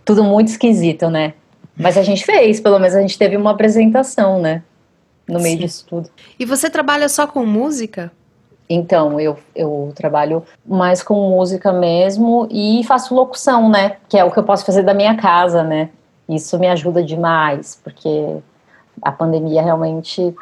tudo 0.03 0.23
muito 0.23 0.49
esquisito, 0.49 1.09
né? 1.09 1.33
Mas 1.77 1.97
a 1.97 2.03
gente 2.03 2.25
fez, 2.25 2.59
pelo 2.59 2.79
menos 2.79 2.95
a 2.95 3.01
gente 3.01 3.17
teve 3.17 3.37
uma 3.37 3.51
apresentação, 3.51 4.39
né? 4.39 4.63
No 5.27 5.39
meio 5.39 5.57
Sim. 5.57 5.63
disso 5.63 5.85
tudo. 5.87 6.09
E 6.37 6.45
você 6.45 6.69
trabalha 6.69 7.07
só 7.07 7.25
com 7.25 7.45
música? 7.45 8.11
Então, 8.69 9.19
eu, 9.19 9.37
eu 9.55 9.91
trabalho 9.95 10.43
mais 10.65 11.03
com 11.03 11.15
música 11.29 11.73
mesmo 11.73 12.47
e 12.49 12.83
faço 12.85 13.13
locução, 13.13 13.69
né? 13.69 13.97
Que 14.07 14.17
é 14.17 14.23
o 14.23 14.31
que 14.31 14.39
eu 14.39 14.43
posso 14.43 14.65
fazer 14.65 14.83
da 14.83 14.93
minha 14.93 15.15
casa, 15.15 15.63
né? 15.63 15.89
Isso 16.27 16.57
me 16.57 16.67
ajuda 16.67 17.03
demais, 17.03 17.79
porque 17.83 18.37
a 19.01 19.11
pandemia 19.11 19.61
realmente. 19.61 20.33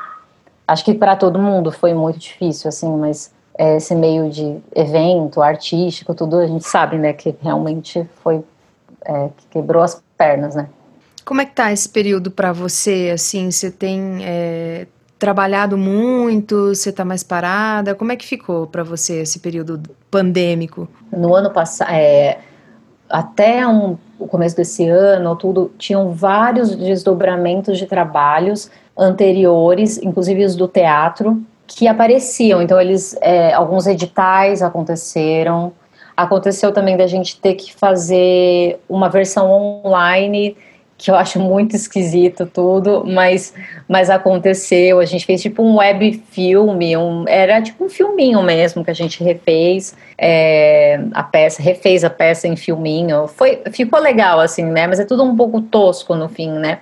Acho 0.68 0.86
que 0.86 0.94
para 0.94 1.16
todo 1.16 1.40
mundo 1.40 1.72
foi 1.72 1.96
muito 1.96 2.20
difícil, 2.20 2.70
assim, 2.70 2.96
mas 2.96 3.34
esse 3.58 3.96
meio 3.96 4.30
de 4.30 4.58
evento 4.76 5.42
artístico, 5.42 6.14
tudo 6.14 6.38
a 6.38 6.46
gente 6.46 6.64
sabe, 6.64 6.98
né? 6.98 7.14
Que 7.14 7.36
realmente 7.42 8.08
foi 8.24 8.44
é, 9.06 9.30
que 9.36 9.48
quebrou 9.52 9.84
as 9.84 10.02
pernas, 10.18 10.56
né? 10.56 10.68
Como 11.26 11.42
é 11.42 11.46
que 11.46 11.54
tá 11.54 11.72
esse 11.72 11.88
período 11.88 12.32
para 12.32 12.52
você? 12.52 13.12
Assim, 13.14 13.52
você 13.52 13.70
tem 13.70 14.20
é, 14.24 14.88
trabalhado 15.20 15.78
muito? 15.78 16.70
Você 16.70 16.92
tá 16.92 17.06
mais 17.06 17.24
parada? 17.24 17.94
Como 17.94 18.12
é 18.12 18.16
que 18.16 18.26
ficou 18.26 18.66
para 18.66 18.84
você 18.84 19.22
esse 19.22 19.40
período 19.40 19.82
pandêmico? 20.10 20.88
No 21.12 21.36
ano 21.36 21.52
passado, 21.52 21.92
é, 21.92 22.40
até 23.10 23.68
um, 23.68 23.98
o 24.18 24.28
começo 24.28 24.56
desse 24.56 24.88
ano, 24.88 25.36
tudo 25.36 25.72
tinham 25.78 26.12
vários 26.12 26.76
desdobramentos 26.76 27.78
de 27.78 27.86
trabalhos 27.86 28.72
anteriores, 28.98 29.98
inclusive 29.98 30.46
os 30.46 30.56
do 30.56 30.68
teatro, 30.68 31.42
que 31.68 31.88
apareciam. 31.88 32.62
Então 32.62 32.80
eles, 32.80 33.16
é, 33.22 33.54
alguns 33.54 33.88
editais 33.88 34.62
aconteceram, 34.62 35.72
Aconteceu 36.24 36.74
também 36.74 36.98
da 36.98 37.08
gente 37.08 37.40
ter 37.40 37.54
que 37.54 37.74
fazer 37.74 38.78
uma 38.90 39.08
versão 39.08 39.50
online, 39.86 40.58
que 40.98 41.10
eu 41.10 41.16
acho 41.16 41.40
muito 41.40 41.78
esquisito 41.78 42.46
tudo, 42.46 43.06
mas, 43.08 43.54
mas 43.88 44.10
aconteceu. 44.10 45.00
A 45.00 45.06
gente 45.06 45.26
fez 45.26 45.42
tipo 45.42 45.64
um 45.64 45.78
web 45.78 46.22
filme, 46.30 46.98
um, 46.98 47.24
era 47.26 47.62
tipo 47.62 47.86
um 47.86 47.90
filminho 47.90 48.44
mesmo 48.44 48.84
que 48.84 48.92
a 48.92 48.94
gente 48.94 49.24
refez 49.24 49.96
é, 50.18 51.00
a 51.14 51.24
peça, 51.24 51.64
refez 51.64 52.04
a 52.04 52.10
peça 52.10 52.50
em 52.50 52.58
filminho. 52.58 53.26
Foi, 53.28 53.62
ficou 53.72 54.02
legal, 54.02 54.42
assim, 54.42 54.66
né? 54.66 54.88
Mas 54.88 55.00
é 55.00 55.06
tudo 55.06 55.24
um 55.24 55.38
pouco 55.38 55.62
tosco 55.62 56.16
no 56.16 56.28
fim, 56.28 56.52
né? 56.52 56.80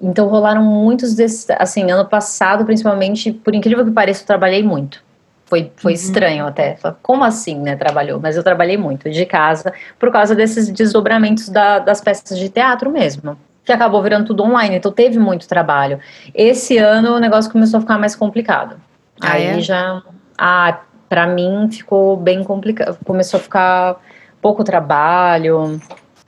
Então 0.00 0.28
rolaram 0.28 0.62
muitos 0.62 1.16
desses, 1.16 1.50
assim, 1.50 1.90
ano 1.90 2.08
passado, 2.08 2.64
principalmente, 2.64 3.32
por 3.32 3.56
incrível 3.56 3.84
que 3.84 3.90
pareça, 3.90 4.22
eu 4.22 4.26
trabalhei 4.28 4.62
muito. 4.62 5.07
Foi, 5.48 5.72
foi 5.76 5.92
uhum. 5.92 5.96
estranho 5.96 6.46
até. 6.46 6.76
Como 7.02 7.24
assim, 7.24 7.58
né? 7.58 7.74
Trabalhou? 7.74 8.20
Mas 8.20 8.36
eu 8.36 8.42
trabalhei 8.42 8.76
muito 8.76 9.08
de 9.10 9.24
casa 9.24 9.72
por 9.98 10.12
causa 10.12 10.34
desses 10.34 10.68
desdobramentos 10.68 11.48
da, 11.48 11.78
das 11.78 12.02
peças 12.02 12.38
de 12.38 12.50
teatro 12.50 12.90
mesmo. 12.90 13.36
Que 13.64 13.72
acabou 13.72 14.02
virando 14.02 14.26
tudo 14.26 14.42
online, 14.44 14.76
então 14.76 14.92
teve 14.92 15.18
muito 15.18 15.48
trabalho. 15.48 15.98
Esse 16.34 16.76
ano 16.76 17.16
o 17.16 17.18
negócio 17.18 17.50
começou 17.50 17.78
a 17.78 17.80
ficar 17.80 17.98
mais 17.98 18.14
complicado. 18.14 18.76
Ah, 19.20 19.32
Aí 19.32 19.46
é? 19.46 19.60
já. 19.60 20.02
Ah, 20.36 20.80
pra 21.08 21.26
mim 21.26 21.68
ficou 21.70 22.16
bem 22.16 22.44
complicado. 22.44 22.98
Começou 23.04 23.40
a 23.40 23.42
ficar 23.42 23.96
pouco 24.42 24.62
trabalho, 24.62 25.80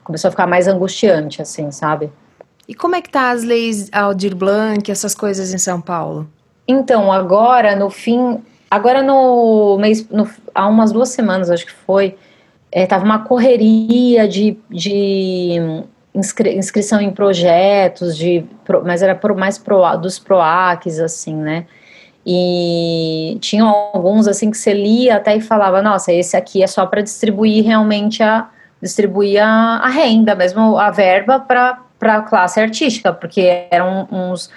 começou 0.02 0.28
a 0.28 0.30
ficar 0.30 0.46
mais 0.46 0.66
angustiante, 0.66 1.42
assim, 1.42 1.70
sabe? 1.70 2.10
E 2.66 2.74
como 2.74 2.96
é 2.96 3.02
que 3.02 3.10
tá 3.10 3.30
as 3.30 3.42
leis 3.42 3.90
Aldir 3.92 4.34
Blanc, 4.34 4.90
essas 4.90 5.14
coisas 5.14 5.52
em 5.52 5.58
São 5.58 5.80
Paulo? 5.80 6.26
Então, 6.66 7.12
agora, 7.12 7.74
no 7.74 7.90
fim, 7.90 8.40
Agora 8.70 9.02
no 9.02 9.76
mês, 9.78 10.08
no, 10.08 10.30
há 10.54 10.68
umas 10.68 10.92
duas 10.92 11.08
semanas, 11.08 11.50
acho 11.50 11.66
que 11.66 11.72
foi, 11.72 12.16
é, 12.70 12.86
tava 12.86 13.04
uma 13.04 13.24
correria 13.24 14.28
de, 14.28 14.56
de 14.70 15.82
inscri, 16.14 16.56
inscrição 16.56 17.00
em 17.00 17.10
projetos, 17.10 18.16
de, 18.16 18.44
mas 18.84 19.02
era 19.02 19.14
pro, 19.14 19.36
mais 19.36 19.58
pro, 19.58 19.96
dos 19.96 20.18
PROACs, 20.20 21.00
assim, 21.00 21.34
né? 21.34 21.66
E 22.24 23.38
tinham 23.40 23.66
alguns 23.92 24.28
assim 24.28 24.50
que 24.50 24.58
você 24.58 24.72
lia 24.72 25.16
até 25.16 25.34
e 25.36 25.40
falava, 25.40 25.82
nossa, 25.82 26.12
esse 26.12 26.36
aqui 26.36 26.62
é 26.62 26.66
só 26.66 26.86
para 26.86 27.00
distribuir 27.00 27.64
realmente 27.64 28.22
a, 28.22 28.48
distribuir 28.80 29.42
a, 29.42 29.78
a 29.78 29.88
renda, 29.88 30.34
mesmo 30.34 30.78
a 30.78 30.90
verba 30.90 31.40
para 31.40 31.80
a 32.02 32.22
classe 32.22 32.60
artística, 32.60 33.12
porque 33.12 33.66
eram 33.70 34.06
uns, 34.12 34.50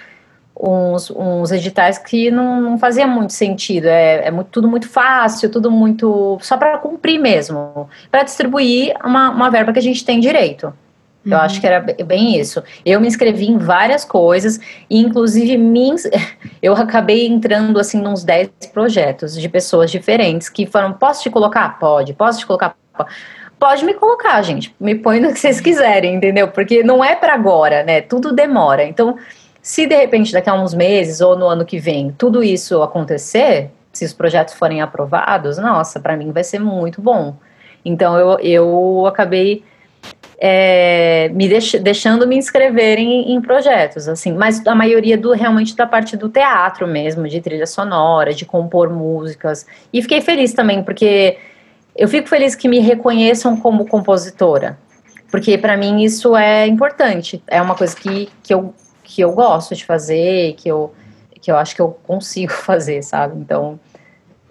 uns, 0.58 1.10
uns 1.10 1.50
editais 1.50 1.98
que 1.98 2.30
não, 2.30 2.60
não 2.60 2.78
fazia 2.78 3.06
muito 3.06 3.32
sentido. 3.32 3.86
É, 3.86 4.26
é 4.26 4.30
muito, 4.30 4.48
tudo 4.48 4.68
muito 4.68 4.88
fácil, 4.88 5.50
tudo 5.50 5.70
muito. 5.70 6.38
só 6.40 6.56
para 6.56 6.78
cumprir 6.78 7.18
mesmo, 7.18 7.88
para 8.10 8.22
distribuir 8.22 8.94
uma, 9.04 9.30
uma 9.30 9.50
verba 9.50 9.72
que 9.72 9.78
a 9.78 9.82
gente 9.82 10.04
tem 10.04 10.20
direito. 10.20 10.72
Eu 11.26 11.38
acho 11.38 11.58
que 11.58 11.66
era 11.66 11.80
bem 11.80 12.38
isso. 12.38 12.62
Eu 12.84 13.00
me 13.00 13.06
inscrevi 13.06 13.46
em 13.46 13.56
várias 13.56 14.04
coisas, 14.04 14.60
e 14.90 15.00
inclusive 15.00 15.56
eu 16.62 16.74
acabei 16.74 17.26
entrando 17.26 17.80
assim 17.80 18.00
nos 18.00 18.22
10 18.22 18.50
projetos 18.72 19.34
de 19.34 19.48
pessoas 19.48 19.90
diferentes 19.90 20.48
que 20.48 20.66
foram: 20.66 20.92
posso 20.92 21.22
te 21.22 21.30
colocar? 21.30 21.78
Pode, 21.78 22.12
posso 22.12 22.40
te 22.40 22.46
colocar? 22.46 22.76
Pode 23.58 23.84
me 23.84 23.94
colocar, 23.94 24.42
gente. 24.42 24.74
Me 24.78 24.94
põe 24.94 25.20
no 25.20 25.32
que 25.32 25.38
vocês 25.38 25.60
quiserem, 25.60 26.16
entendeu? 26.16 26.48
Porque 26.48 26.82
não 26.82 27.02
é 27.02 27.16
para 27.16 27.32
agora, 27.32 27.82
né? 27.82 28.02
Tudo 28.02 28.32
demora. 28.32 28.84
Então, 28.84 29.16
se 29.64 29.86
de 29.86 29.96
repente 29.96 30.30
daqui 30.30 30.50
a 30.50 30.52
uns 30.52 30.74
meses 30.74 31.22
ou 31.22 31.38
no 31.38 31.46
ano 31.46 31.64
que 31.64 31.78
vem 31.78 32.14
tudo 32.18 32.44
isso 32.44 32.82
acontecer, 32.82 33.70
se 33.90 34.04
os 34.04 34.12
projetos 34.12 34.52
forem 34.52 34.82
aprovados, 34.82 35.56
nossa, 35.56 35.98
para 35.98 36.18
mim 36.18 36.32
vai 36.32 36.44
ser 36.44 36.58
muito 36.58 37.00
bom. 37.00 37.34
Então, 37.82 38.18
eu, 38.18 38.38
eu 38.40 39.06
acabei 39.06 39.64
é, 40.38 41.30
me 41.32 41.48
deix, 41.48 41.72
deixando 41.80 42.26
me 42.26 42.36
inscrever 42.36 42.98
em, 42.98 43.32
em, 43.32 43.40
projetos, 43.40 44.06
assim, 44.06 44.34
mas 44.34 44.66
a 44.66 44.74
maioria 44.74 45.16
do 45.16 45.32
realmente 45.32 45.74
da 45.74 45.86
parte 45.86 46.14
do 46.14 46.28
teatro 46.28 46.86
mesmo, 46.86 47.26
de 47.26 47.40
trilha 47.40 47.66
sonora, 47.66 48.34
de 48.34 48.44
compor 48.44 48.90
músicas. 48.90 49.64
E 49.90 50.02
fiquei 50.02 50.20
feliz 50.20 50.52
também, 50.52 50.82
porque 50.82 51.38
eu 51.96 52.06
fico 52.06 52.28
feliz 52.28 52.54
que 52.54 52.68
me 52.68 52.80
reconheçam 52.80 53.56
como 53.56 53.86
compositora, 53.86 54.76
porque 55.30 55.56
para 55.56 55.74
mim 55.74 56.04
isso 56.04 56.36
é 56.36 56.66
importante, 56.66 57.42
é 57.46 57.62
uma 57.62 57.74
coisa 57.74 57.96
que, 57.96 58.28
que, 58.42 58.52
eu, 58.52 58.74
que 59.04 59.20
eu 59.20 59.32
gosto 59.32 59.74
de 59.74 59.84
fazer, 59.84 60.54
que 60.54 60.68
eu, 60.68 60.92
que 61.40 61.50
eu 61.50 61.56
acho 61.56 61.74
que 61.74 61.82
eu 61.82 61.90
consigo 62.02 62.50
fazer, 62.66 63.02
sabe? 63.02 63.38
Então 63.38 63.78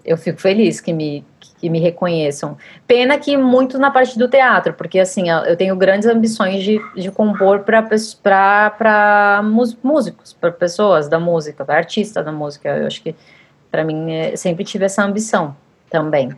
eu 0.05 0.17
fico 0.17 0.39
feliz 0.39 0.79
que 0.79 0.93
me, 0.93 1.25
que 1.59 1.69
me 1.69 1.79
reconheçam. 1.79 2.57
Pena 2.85 3.17
que 3.17 3.35
muito 3.37 3.79
na 3.79 3.89
parte 3.89 4.17
do 4.19 4.27
teatro, 4.27 4.73
porque 4.73 4.99
assim, 4.99 5.29
eu 5.29 5.55
tenho 5.55 5.75
grandes 5.75 6.07
ambições 6.07 6.63
de, 6.63 6.79
de 6.95 7.09
compor 7.09 7.61
para 7.61 9.41
músicos, 9.81 10.33
para 10.33 10.51
pessoas 10.51 11.07
da 11.07 11.19
música, 11.19 11.63
para 11.65 11.77
artistas 11.77 12.23
da 12.23 12.31
música. 12.31 12.69
Eu 12.69 12.87
acho 12.87 13.01
que 13.01 13.15
para 13.71 13.83
mim 13.83 14.11
é, 14.11 14.35
sempre 14.35 14.63
tive 14.63 14.85
essa 14.85 15.03
ambição 15.03 15.55
também. 15.89 16.31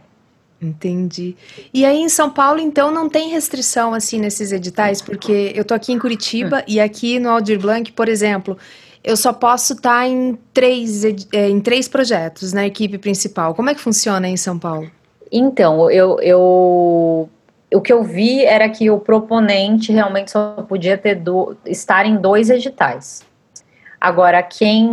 Entendi. 0.62 1.36
E 1.74 1.86
aí 1.86 1.98
em 1.98 2.10
São 2.10 2.30
Paulo, 2.30 2.60
então, 2.60 2.90
não 2.90 3.10
tem 3.10 3.30
restrição 3.30 3.94
assim 3.94 4.20
nesses 4.20 4.52
editais, 4.52 5.02
porque 5.02 5.52
eu 5.54 5.66
tô 5.66 5.74
aqui 5.74 5.92
em 5.92 6.00
Curitiba 6.00 6.64
e 6.68 6.80
aqui 6.80 7.20
no 7.20 7.30
Aldir 7.30 7.60
Blanc, 7.60 7.92
por 7.92 8.08
exemplo, 8.08 8.58
eu 9.04 9.16
só 9.16 9.32
posso 9.34 9.74
estar 9.74 10.00
tá 10.00 10.08
em 10.08 10.38
três, 10.54 11.04
é, 11.04 11.50
em 11.50 11.60
três 11.60 11.88
projetos 11.88 12.54
na 12.54 12.66
equipe 12.66 12.98
principal. 12.98 13.54
Como 13.54 13.70
é 13.70 13.76
que 13.76 13.82
funciona 13.82 14.28
em 14.28 14.38
São 14.38 14.58
Paulo? 14.58 14.90
Então, 15.32 15.92
eu, 15.92 16.20
eu 16.22 17.30
o 17.74 17.82
que 17.82 17.92
eu 17.92 18.04
vi 18.04 18.44
era 18.44 18.70
que 18.70 18.90
o 18.90 19.00
proponente 19.00 19.92
realmente 19.92 20.32
só 20.32 20.66
podia 20.68 20.98
ter 20.98 21.16
do, 21.16 21.56
estar 21.66 22.06
em 22.06 22.16
dois 22.16 22.50
editais. 22.50 23.26
Agora, 24.00 24.42
quem 24.42 24.88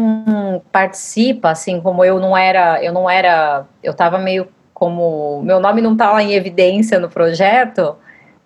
participa, 0.71 1.51
assim 1.51 1.81
como 1.81 2.05
eu 2.05 2.19
não 2.19 2.37
era, 2.37 2.83
eu 2.83 2.93
não 2.93 3.09
era, 3.09 3.67
eu 3.83 3.93
estava 3.93 4.19
meio 4.19 4.49
como 4.83 5.41
meu 5.45 5.61
nome 5.61 5.81
não 5.81 5.93
está 5.93 6.11
lá 6.11 6.21
em 6.21 6.33
evidência 6.33 6.99
no 6.99 7.09
projeto, 7.09 7.95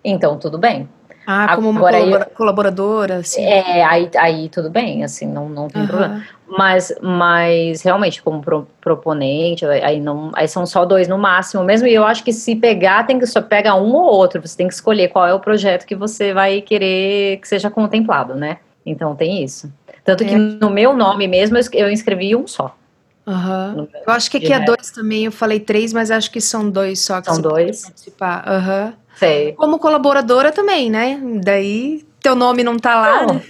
então 0.05 0.37
tudo 0.37 0.59
bem. 0.59 0.87
Ah, 1.25 1.55
como 1.55 1.71
uma 1.71 1.79
colabora 1.79 2.25
colaboradora, 2.25 3.15
assim. 3.15 3.43
É, 3.43 3.83
aí, 3.83 4.07
aí 4.15 4.47
tudo 4.47 4.69
bem, 4.69 5.03
assim, 5.03 5.25
não, 5.25 5.49
não 5.49 5.67
tem 5.67 5.81
uhum. 5.81 5.87
problema. 5.87 6.23
Mas, 6.47 6.93
mas 7.01 7.81
realmente, 7.81 8.21
como 8.21 8.39
pro, 8.39 8.67
proponente, 8.79 9.65
aí, 9.65 9.99
não, 9.99 10.29
aí 10.35 10.47
são 10.47 10.63
só 10.63 10.85
dois 10.85 11.07
no 11.07 11.17
máximo 11.17 11.63
mesmo. 11.63 11.87
E 11.87 11.95
eu 11.95 12.05
acho 12.05 12.23
que 12.23 12.31
se 12.31 12.55
pegar, 12.55 13.07
tem 13.07 13.17
que 13.17 13.25
só 13.25 13.41
pega 13.41 13.73
um 13.73 13.95
ou 13.95 14.05
outro. 14.05 14.39
Você 14.39 14.55
tem 14.55 14.67
que 14.67 14.75
escolher 14.75 15.07
qual 15.07 15.27
é 15.27 15.33
o 15.33 15.39
projeto 15.39 15.87
que 15.87 15.95
você 15.95 16.35
vai 16.35 16.61
querer 16.61 17.37
que 17.37 17.47
seja 17.47 17.71
contemplado, 17.71 18.35
né? 18.35 18.59
Então 18.85 19.15
tem 19.15 19.43
isso. 19.43 19.73
Tanto 20.05 20.23
é. 20.23 20.27
que 20.27 20.35
no 20.35 20.69
meu 20.69 20.95
nome 20.95 21.27
mesmo 21.27 21.57
eu 21.73 21.89
escrevi 21.89 22.35
um 22.35 22.45
só. 22.45 22.76
Uhum. 23.27 23.87
Eu 24.07 24.13
acho 24.13 24.31
que 24.31 24.37
aqui 24.37 24.53
é 24.53 24.59
dois 24.63 24.89
também, 24.89 25.25
eu 25.25 25.31
falei 25.33 25.59
três, 25.59 25.91
mas 25.91 26.09
acho 26.09 26.31
que 26.31 26.39
são 26.39 26.69
dois 26.69 27.01
só 27.01 27.19
que 27.19 27.27
são 27.27 27.41
dois. 27.41 27.83
participar. 27.83 28.45
Uhum. 28.47 28.93
Sei. 29.17 29.51
Como 29.53 29.77
colaboradora 29.79 30.51
também, 30.51 30.89
né? 30.89 31.19
Daí 31.43 32.05
teu 32.21 32.35
nome 32.35 32.63
não 32.63 32.77
tá 32.77 32.95
lá. 32.95 33.25
Não. 33.25 33.35
Né? 33.35 33.43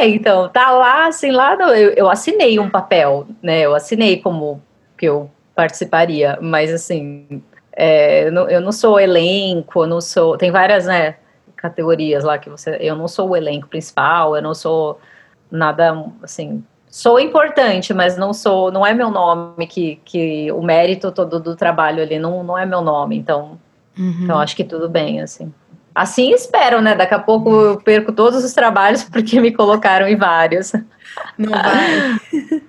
É, 0.00 0.08
então, 0.08 0.48
tá 0.48 0.70
lá, 0.70 1.08
assim, 1.08 1.30
lá 1.30 1.54
no, 1.56 1.64
eu, 1.74 1.90
eu 1.90 2.08
assinei 2.08 2.58
um 2.58 2.70
papel, 2.70 3.26
né? 3.42 3.60
Eu 3.60 3.74
assinei 3.74 4.16
como 4.16 4.62
que 4.96 5.06
eu 5.06 5.30
participaria, 5.54 6.38
mas 6.40 6.72
assim, 6.72 7.42
é, 7.76 8.28
eu, 8.28 8.32
não, 8.32 8.48
eu 8.48 8.60
não 8.60 8.72
sou 8.72 8.98
elenco, 8.98 9.82
eu 9.82 9.86
não 9.86 10.00
sou. 10.00 10.38
Tem 10.38 10.50
várias, 10.50 10.86
né, 10.86 11.16
categorias 11.54 12.24
lá 12.24 12.38
que 12.38 12.48
você. 12.50 12.76
Eu 12.80 12.96
não 12.96 13.06
sou 13.06 13.30
o 13.30 13.36
elenco 13.36 13.68
principal, 13.68 14.34
eu 14.34 14.42
não 14.42 14.54
sou 14.54 14.98
nada 15.50 16.04
assim. 16.22 16.64
Sou 16.92 17.18
importante, 17.18 17.92
mas 17.92 18.16
não 18.16 18.32
sou, 18.32 18.70
não 18.70 18.86
é 18.86 18.94
meu 18.94 19.10
nome 19.10 19.66
que, 19.66 19.98
que 20.04 20.52
o 20.52 20.62
mérito 20.62 21.10
todo 21.10 21.40
do 21.40 21.56
trabalho 21.56 22.02
ali 22.02 22.18
não, 22.18 22.44
não 22.44 22.56
é 22.56 22.64
meu 22.64 22.82
nome, 22.82 23.16
então 23.16 23.58
Uhum. 23.98 24.20
Então 24.22 24.38
acho 24.38 24.56
que 24.56 24.64
tudo 24.64 24.88
bem, 24.88 25.20
assim. 25.20 25.52
Assim 25.94 26.32
espero, 26.32 26.80
né? 26.80 26.94
Daqui 26.94 27.14
a 27.14 27.18
pouco 27.18 27.50
eu 27.50 27.80
perco 27.80 28.12
todos 28.12 28.42
os 28.44 28.52
trabalhos 28.52 29.04
porque 29.10 29.40
me 29.40 29.52
colocaram 29.52 30.08
em 30.08 30.16
vários. 30.16 30.72
Não 31.36 31.50
vai. 31.50 32.20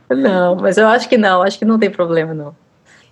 não, 0.15 0.55
mas 0.55 0.77
eu 0.77 0.87
acho 0.87 1.07
que 1.07 1.17
não, 1.17 1.41
acho 1.41 1.57
que 1.57 1.65
não 1.65 1.79
tem 1.79 1.89
problema, 1.89 2.33
não. 2.33 2.55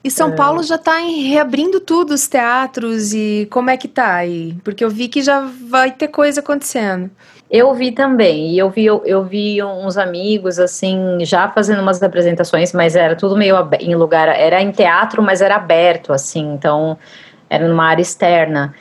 E 0.04 0.10
São 0.10 0.30
é. 0.30 0.36
Paulo 0.36 0.64
já 0.64 0.76
está 0.76 0.98
reabrindo 0.98 1.80
tudo, 1.80 2.14
os 2.14 2.28
teatros, 2.28 3.14
e 3.14 3.48
como 3.52 3.70
é 3.70 3.78
que 3.78 3.88
tá 3.88 4.16
aí? 4.16 4.56
Porque 4.64 4.84
eu 4.84 4.90
vi 4.90 5.08
que 5.08 5.22
já 5.22 5.48
vai 5.70 5.92
ter 5.92 6.08
coisa 6.08 6.40
acontecendo. 6.40 7.10
Eu 7.50 7.74
vi 7.74 7.92
também, 7.92 8.52
e 8.52 8.58
eu 8.58 8.70
vi, 8.70 8.86
eu, 8.86 9.04
eu 9.06 9.24
vi 9.24 9.62
uns 9.62 9.98
amigos, 9.98 10.58
assim, 10.58 11.18
já 11.22 11.50
fazendo 11.50 11.82
umas 11.82 12.02
apresentações, 12.02 12.74
mas 12.74 12.96
era 12.96 13.16
tudo 13.16 13.38
meio 13.38 13.56
em 13.80 13.94
lugar, 13.94 14.28
era 14.30 14.62
em 14.62 14.72
teatro, 14.72 15.22
mas 15.22 15.42
era 15.42 15.58
aberto, 15.58 16.14
assim, 16.14 16.54
então 16.54 16.98
era 17.50 17.68
numa 17.68 17.86
área 17.86 18.02
externa. 18.02 18.74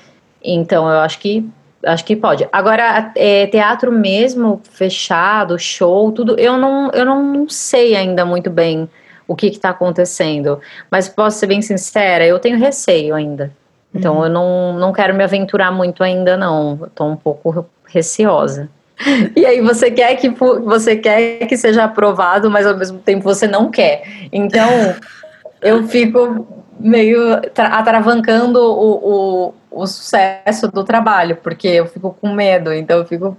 Então 0.43 0.89
eu 0.89 1.01
acho 1.01 1.19
que 1.19 1.47
acho 1.85 2.05
que 2.05 2.15
pode. 2.15 2.49
Agora, 2.53 3.11
é, 3.17 3.47
teatro 3.47 3.91
mesmo, 3.91 4.61
fechado, 4.71 5.59
show, 5.59 6.13
tudo, 6.13 6.39
eu 6.39 6.57
não, 6.57 6.91
eu 6.93 7.05
não 7.05 7.49
sei 7.49 7.97
ainda 7.97 8.25
muito 8.25 8.51
bem 8.51 8.89
o 9.31 9.37
que 9.37 9.47
está 9.47 9.71
acontecendo. 9.71 10.61
Mas 10.91 11.09
posso 11.09 11.39
ser 11.39 11.47
bem 11.47 11.63
sincera, 11.63 12.27
eu 12.27 12.41
tenho 12.41 12.59
receio 12.59 13.15
ainda. 13.15 13.53
Então 13.95 14.17
uhum. 14.17 14.25
eu 14.25 14.29
não, 14.29 14.73
não 14.73 14.93
quero 14.93 15.15
me 15.15 15.23
aventurar 15.23 15.71
muito 15.71 16.03
ainda, 16.03 16.37
não. 16.37 16.81
Estou 16.85 17.09
um 17.09 17.17
pouco 17.17 17.65
receosa. 17.87 18.69
E 19.35 19.47
aí 19.47 19.63
você 19.63 19.91
quer 19.91 20.15
que 20.17 20.29
você 20.29 20.95
quer 20.95 21.47
que 21.47 21.57
seja 21.57 21.85
aprovado, 21.85 22.51
mas 22.51 22.67
ao 22.67 22.77
mesmo 22.77 22.99
tempo 22.99 23.23
você 23.23 23.47
não 23.47 23.71
quer. 23.71 24.03
Então 24.31 24.69
eu 25.63 25.87
fico 25.89 26.47
meio 26.79 27.41
atravancando 27.57 28.61
o, 28.61 29.49
o, 29.51 29.55
o, 29.71 29.87
sucesso 29.87 30.69
do 30.69 30.85
trabalho, 30.85 31.37
porque 31.37 31.69
eu 31.69 31.87
fico 31.87 32.15
com 32.21 32.35
medo, 32.35 32.75
então 32.75 32.99
eu 32.99 33.07
fico 33.07 33.35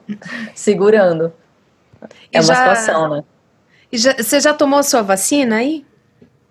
segurando. 0.55 1.31
É 2.31 2.39
uma 2.39 2.55
situação, 2.55 3.07
né? 3.07 3.23
E 3.91 3.97
já, 3.97 4.13
você 4.13 4.39
já 4.39 4.53
tomou 4.53 4.79
a 4.79 4.83
sua 4.83 5.01
vacina 5.01 5.57
aí? 5.57 5.85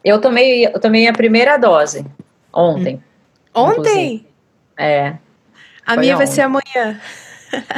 Eu 0.04 0.20
tomei, 0.20 0.66
eu 0.66 0.78
tomei 0.80 1.08
a 1.08 1.12
primeira 1.12 1.56
dose 1.56 2.04
ontem. 2.52 2.96
Hum. 2.96 3.62
Ontem? 3.62 4.26
É. 4.76 5.14
A 5.86 5.96
minha 5.96 6.14
ontem. 6.14 6.26
vai 6.26 6.26
ser 6.26 6.42
amanhã. 6.42 7.00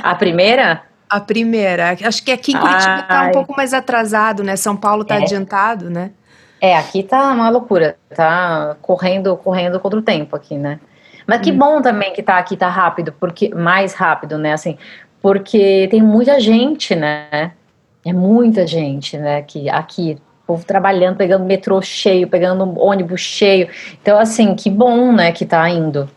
A 0.02 0.14
primeira? 0.14 0.82
A 1.08 1.20
primeira. 1.20 1.96
Acho 2.04 2.22
que 2.22 2.30
aqui 2.30 2.52
em 2.52 2.58
Curitiba 2.58 3.00
está 3.00 3.28
um 3.28 3.32
pouco 3.32 3.54
mais 3.56 3.72
atrasado, 3.72 4.42
né? 4.42 4.56
São 4.56 4.76
Paulo 4.76 5.02
está 5.02 5.16
é. 5.16 5.22
adiantado, 5.22 5.88
né? 5.90 6.10
É, 6.60 6.76
aqui 6.76 7.02
tá 7.02 7.32
uma 7.32 7.48
loucura, 7.50 7.96
tá 8.14 8.76
correndo, 8.80 9.36
correndo 9.36 9.80
contra 9.80 9.98
o 9.98 10.02
tempo 10.02 10.36
aqui, 10.36 10.56
né? 10.56 10.78
Mas 11.26 11.40
que 11.40 11.50
hum. 11.50 11.58
bom 11.58 11.82
também 11.82 12.12
que 12.12 12.22
tá 12.22 12.38
aqui, 12.38 12.56
tá 12.56 12.68
rápido, 12.68 13.12
porque 13.18 13.52
mais 13.54 13.94
rápido, 13.94 14.38
né? 14.38 14.52
Assim, 14.52 14.78
porque 15.20 15.88
tem 15.90 16.00
muita 16.00 16.38
gente, 16.38 16.94
né? 16.94 17.52
É 18.04 18.12
muita 18.12 18.66
gente, 18.66 19.16
né? 19.16 19.42
Que 19.42 19.68
aqui, 19.68 20.18
povo 20.46 20.64
trabalhando, 20.64 21.16
pegando 21.16 21.44
metrô 21.44 21.80
cheio, 21.80 22.28
pegando 22.28 22.78
ônibus 22.78 23.20
cheio. 23.20 23.68
Então, 24.00 24.18
assim, 24.18 24.54
que 24.54 24.68
bom, 24.68 25.12
né? 25.12 25.32
Que 25.32 25.46
tá 25.46 25.68
indo. 25.68 26.08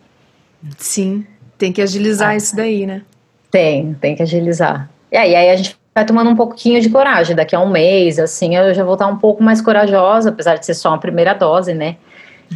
Sim, 0.77 1.25
tem 1.57 1.71
que 1.71 1.81
agilizar 1.81 2.29
ah, 2.29 2.35
isso 2.35 2.55
daí, 2.55 2.85
né? 2.85 3.03
Tem, 3.51 3.93
tem 3.93 4.15
que 4.15 4.23
agilizar. 4.23 4.89
E 5.11 5.17
aí, 5.17 5.35
aí 5.35 5.49
a 5.49 5.55
gente 5.55 5.77
vai 5.93 6.05
tomando 6.05 6.29
um 6.29 6.35
pouquinho 6.35 6.81
de 6.81 6.89
coragem. 6.89 7.35
Daqui 7.35 7.55
a 7.55 7.59
um 7.59 7.69
mês, 7.69 8.19
assim, 8.19 8.55
eu 8.55 8.73
já 8.73 8.83
vou 8.83 8.93
estar 8.93 9.07
um 9.07 9.17
pouco 9.17 9.43
mais 9.43 9.61
corajosa, 9.61 10.29
apesar 10.29 10.55
de 10.55 10.65
ser 10.65 10.73
só 10.73 10.89
uma 10.89 10.97
primeira 10.97 11.33
dose, 11.33 11.73
né? 11.73 11.97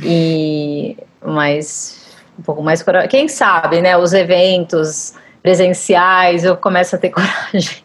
E, 0.04 0.98
mas 1.24 2.18
um 2.38 2.42
pouco 2.42 2.64
mais 2.64 2.82
corajosa. 2.82 3.08
Quem 3.08 3.28
sabe, 3.28 3.82
né? 3.82 3.96
Os 3.96 4.12
eventos 4.12 5.14
presenciais, 5.42 6.44
eu 6.44 6.56
começo 6.58 6.96
a 6.96 7.00
ter 7.00 7.10
coragem. 7.12 7.84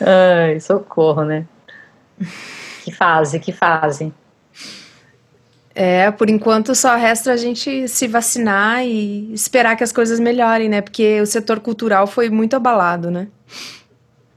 Ai, 0.00 0.60
socorro, 0.60 1.24
né? 1.24 1.46
Que 2.84 2.92
fase, 2.92 3.38
que 3.40 3.52
fase. 3.52 4.12
É, 5.74 6.10
por 6.10 6.30
enquanto 6.30 6.74
só 6.74 6.96
resta 6.96 7.32
a 7.32 7.36
gente 7.36 7.86
se 7.86 8.08
vacinar 8.08 8.82
e 8.82 9.30
esperar 9.34 9.76
que 9.76 9.84
as 9.84 9.92
coisas 9.92 10.18
melhorem, 10.18 10.68
né? 10.68 10.80
Porque 10.80 11.20
o 11.20 11.26
setor 11.26 11.60
cultural 11.60 12.06
foi 12.06 12.30
muito 12.30 12.56
abalado, 12.56 13.10
né? 13.10 13.28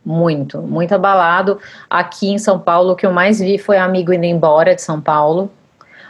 Muito, 0.05 0.61
muito 0.61 0.93
abalado. 0.93 1.59
Aqui 1.89 2.29
em 2.29 2.37
São 2.37 2.59
Paulo, 2.59 2.91
o 2.91 2.95
que 2.95 3.05
eu 3.05 3.13
mais 3.13 3.39
vi 3.39 3.57
foi 3.57 3.77
amigo 3.77 4.11
indo 4.11 4.25
embora 4.25 4.75
de 4.75 4.81
São 4.81 4.99
Paulo, 4.99 5.49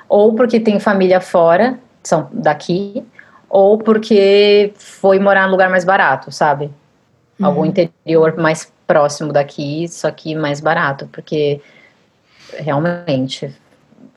ou 0.08 0.34
porque 0.34 0.60
tem 0.60 0.80
família 0.80 1.22
fora 1.22 1.78
são, 2.04 2.28
daqui, 2.32 3.06
ou 3.50 3.78
porque 3.78 4.74
foi 4.76 5.20
morar 5.20 5.46
num 5.46 5.52
lugar 5.52 5.70
mais 5.70 5.84
barato, 5.84 6.32
sabe? 6.32 6.72
Uhum. 7.40 7.46
Algum 7.46 7.66
interior 7.66 8.38
mais 8.38 8.72
próximo 8.86 9.34
daqui, 9.34 9.88
só 9.88 10.12
que 10.12 10.36
mais 10.36 10.60
barato, 10.60 11.08
porque 11.12 11.62
realmente 12.54 13.56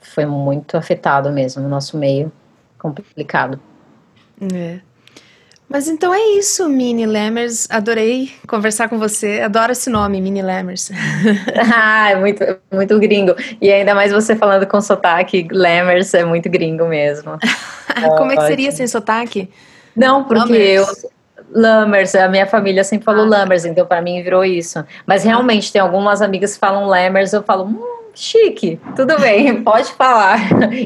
foi 0.01 0.27
muito 0.27 0.77
afetado 0.77 1.31
mesmo, 1.31 1.65
o 1.65 1.69
nosso 1.69 1.97
meio 1.97 2.33
complicado. 2.79 3.59
É. 4.55 4.81
Mas 5.73 5.89
então 5.89 6.13
é 6.13 6.21
isso, 6.37 6.69
Mini 6.69 7.07
Lammers. 7.07 7.67
Adorei 7.71 8.31
conversar 8.47 8.91
com 8.91 8.99
você. 8.99 9.41
Adoro 9.41 9.73
esse 9.73 9.89
nome, 9.89 10.21
Mini 10.21 10.43
Lammers. 10.43 10.91
ah, 11.75 12.11
é 12.11 12.17
muito, 12.17 12.45
muito 12.71 12.99
gringo. 12.99 13.35
E 13.59 13.73
ainda 13.73 13.95
mais 13.95 14.13
você 14.13 14.37
falando 14.37 14.67
com 14.67 14.81
sotaque, 14.83 15.49
Lammers 15.51 16.13
é 16.13 16.27
muito 16.27 16.51
gringo 16.51 16.87
mesmo. 16.87 17.39
Como 18.19 18.33
é 18.33 18.37
que 18.37 18.47
seria 18.47 18.71
sem 18.71 18.87
sotaque? 18.87 19.49
Não, 19.97 20.25
porque 20.25 20.53
Lammers. 20.53 21.05
eu 21.05 21.11
Lammers, 21.55 22.15
a 22.15 22.29
minha 22.29 22.47
família 22.47 22.85
sempre 22.85 23.05
falou 23.05 23.25
ah, 23.25 23.29
Lammers, 23.29 23.65
então 23.65 23.87
para 23.87 24.03
mim 24.03 24.23
virou 24.23 24.45
isso. 24.45 24.85
Mas 25.07 25.25
realmente 25.25 25.73
tem 25.73 25.81
algumas 25.81 26.21
amigas 26.21 26.55
que 26.55 26.61
falam 26.61 26.87
Lammers, 26.87 27.33
eu 27.33 27.43
falo, 27.43 27.65
hum, 27.65 28.02
chique, 28.15 28.81
tudo 28.95 29.19
bem, 29.19 29.61
pode 29.65 29.93
falar. 29.93 30.39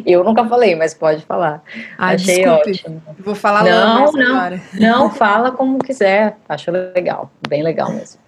Eu 0.05 0.25
nunca 0.25 0.45
falei, 0.47 0.75
mas 0.75 0.95
pode 0.95 1.25
falar. 1.25 1.63
Ah, 1.99 2.09
Achei 2.09 2.37
desculpe. 2.37 2.71
ótimo. 2.71 3.03
Vou 3.19 3.35
falar 3.35 3.65
não, 3.65 4.13
não, 4.13 4.37
agora. 4.37 4.61
Não, 4.75 5.11
fala 5.11 5.53
como 5.53 5.79
quiser. 5.79 6.37
Acho 6.49 6.71
legal, 6.71 7.31
bem 7.49 7.63
legal 7.63 7.93
mesmo. 7.93 8.21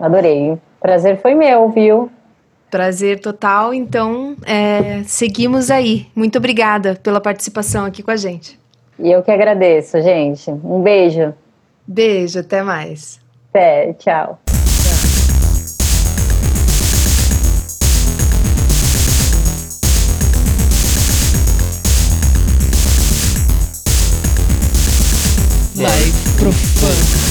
Adorei. 0.00 0.58
Prazer 0.80 1.20
foi 1.20 1.34
meu, 1.34 1.68
viu? 1.70 2.10
Prazer 2.70 3.20
total. 3.20 3.74
Então, 3.74 4.36
é, 4.46 5.02
seguimos 5.04 5.70
aí. 5.70 6.06
Muito 6.14 6.38
obrigada 6.38 6.94
pela 7.02 7.20
participação 7.20 7.84
aqui 7.84 8.02
com 8.02 8.10
a 8.10 8.16
gente. 8.16 8.58
E 8.98 9.10
eu 9.10 9.22
que 9.22 9.30
agradeço, 9.30 10.00
gente. 10.02 10.50
Um 10.50 10.82
beijo. 10.82 11.34
Beijo, 11.86 12.40
até 12.40 12.62
mais. 12.62 13.20
Até, 13.50 13.92
tchau. 13.94 14.38
Live 25.78 26.34
Profano. 26.34 27.27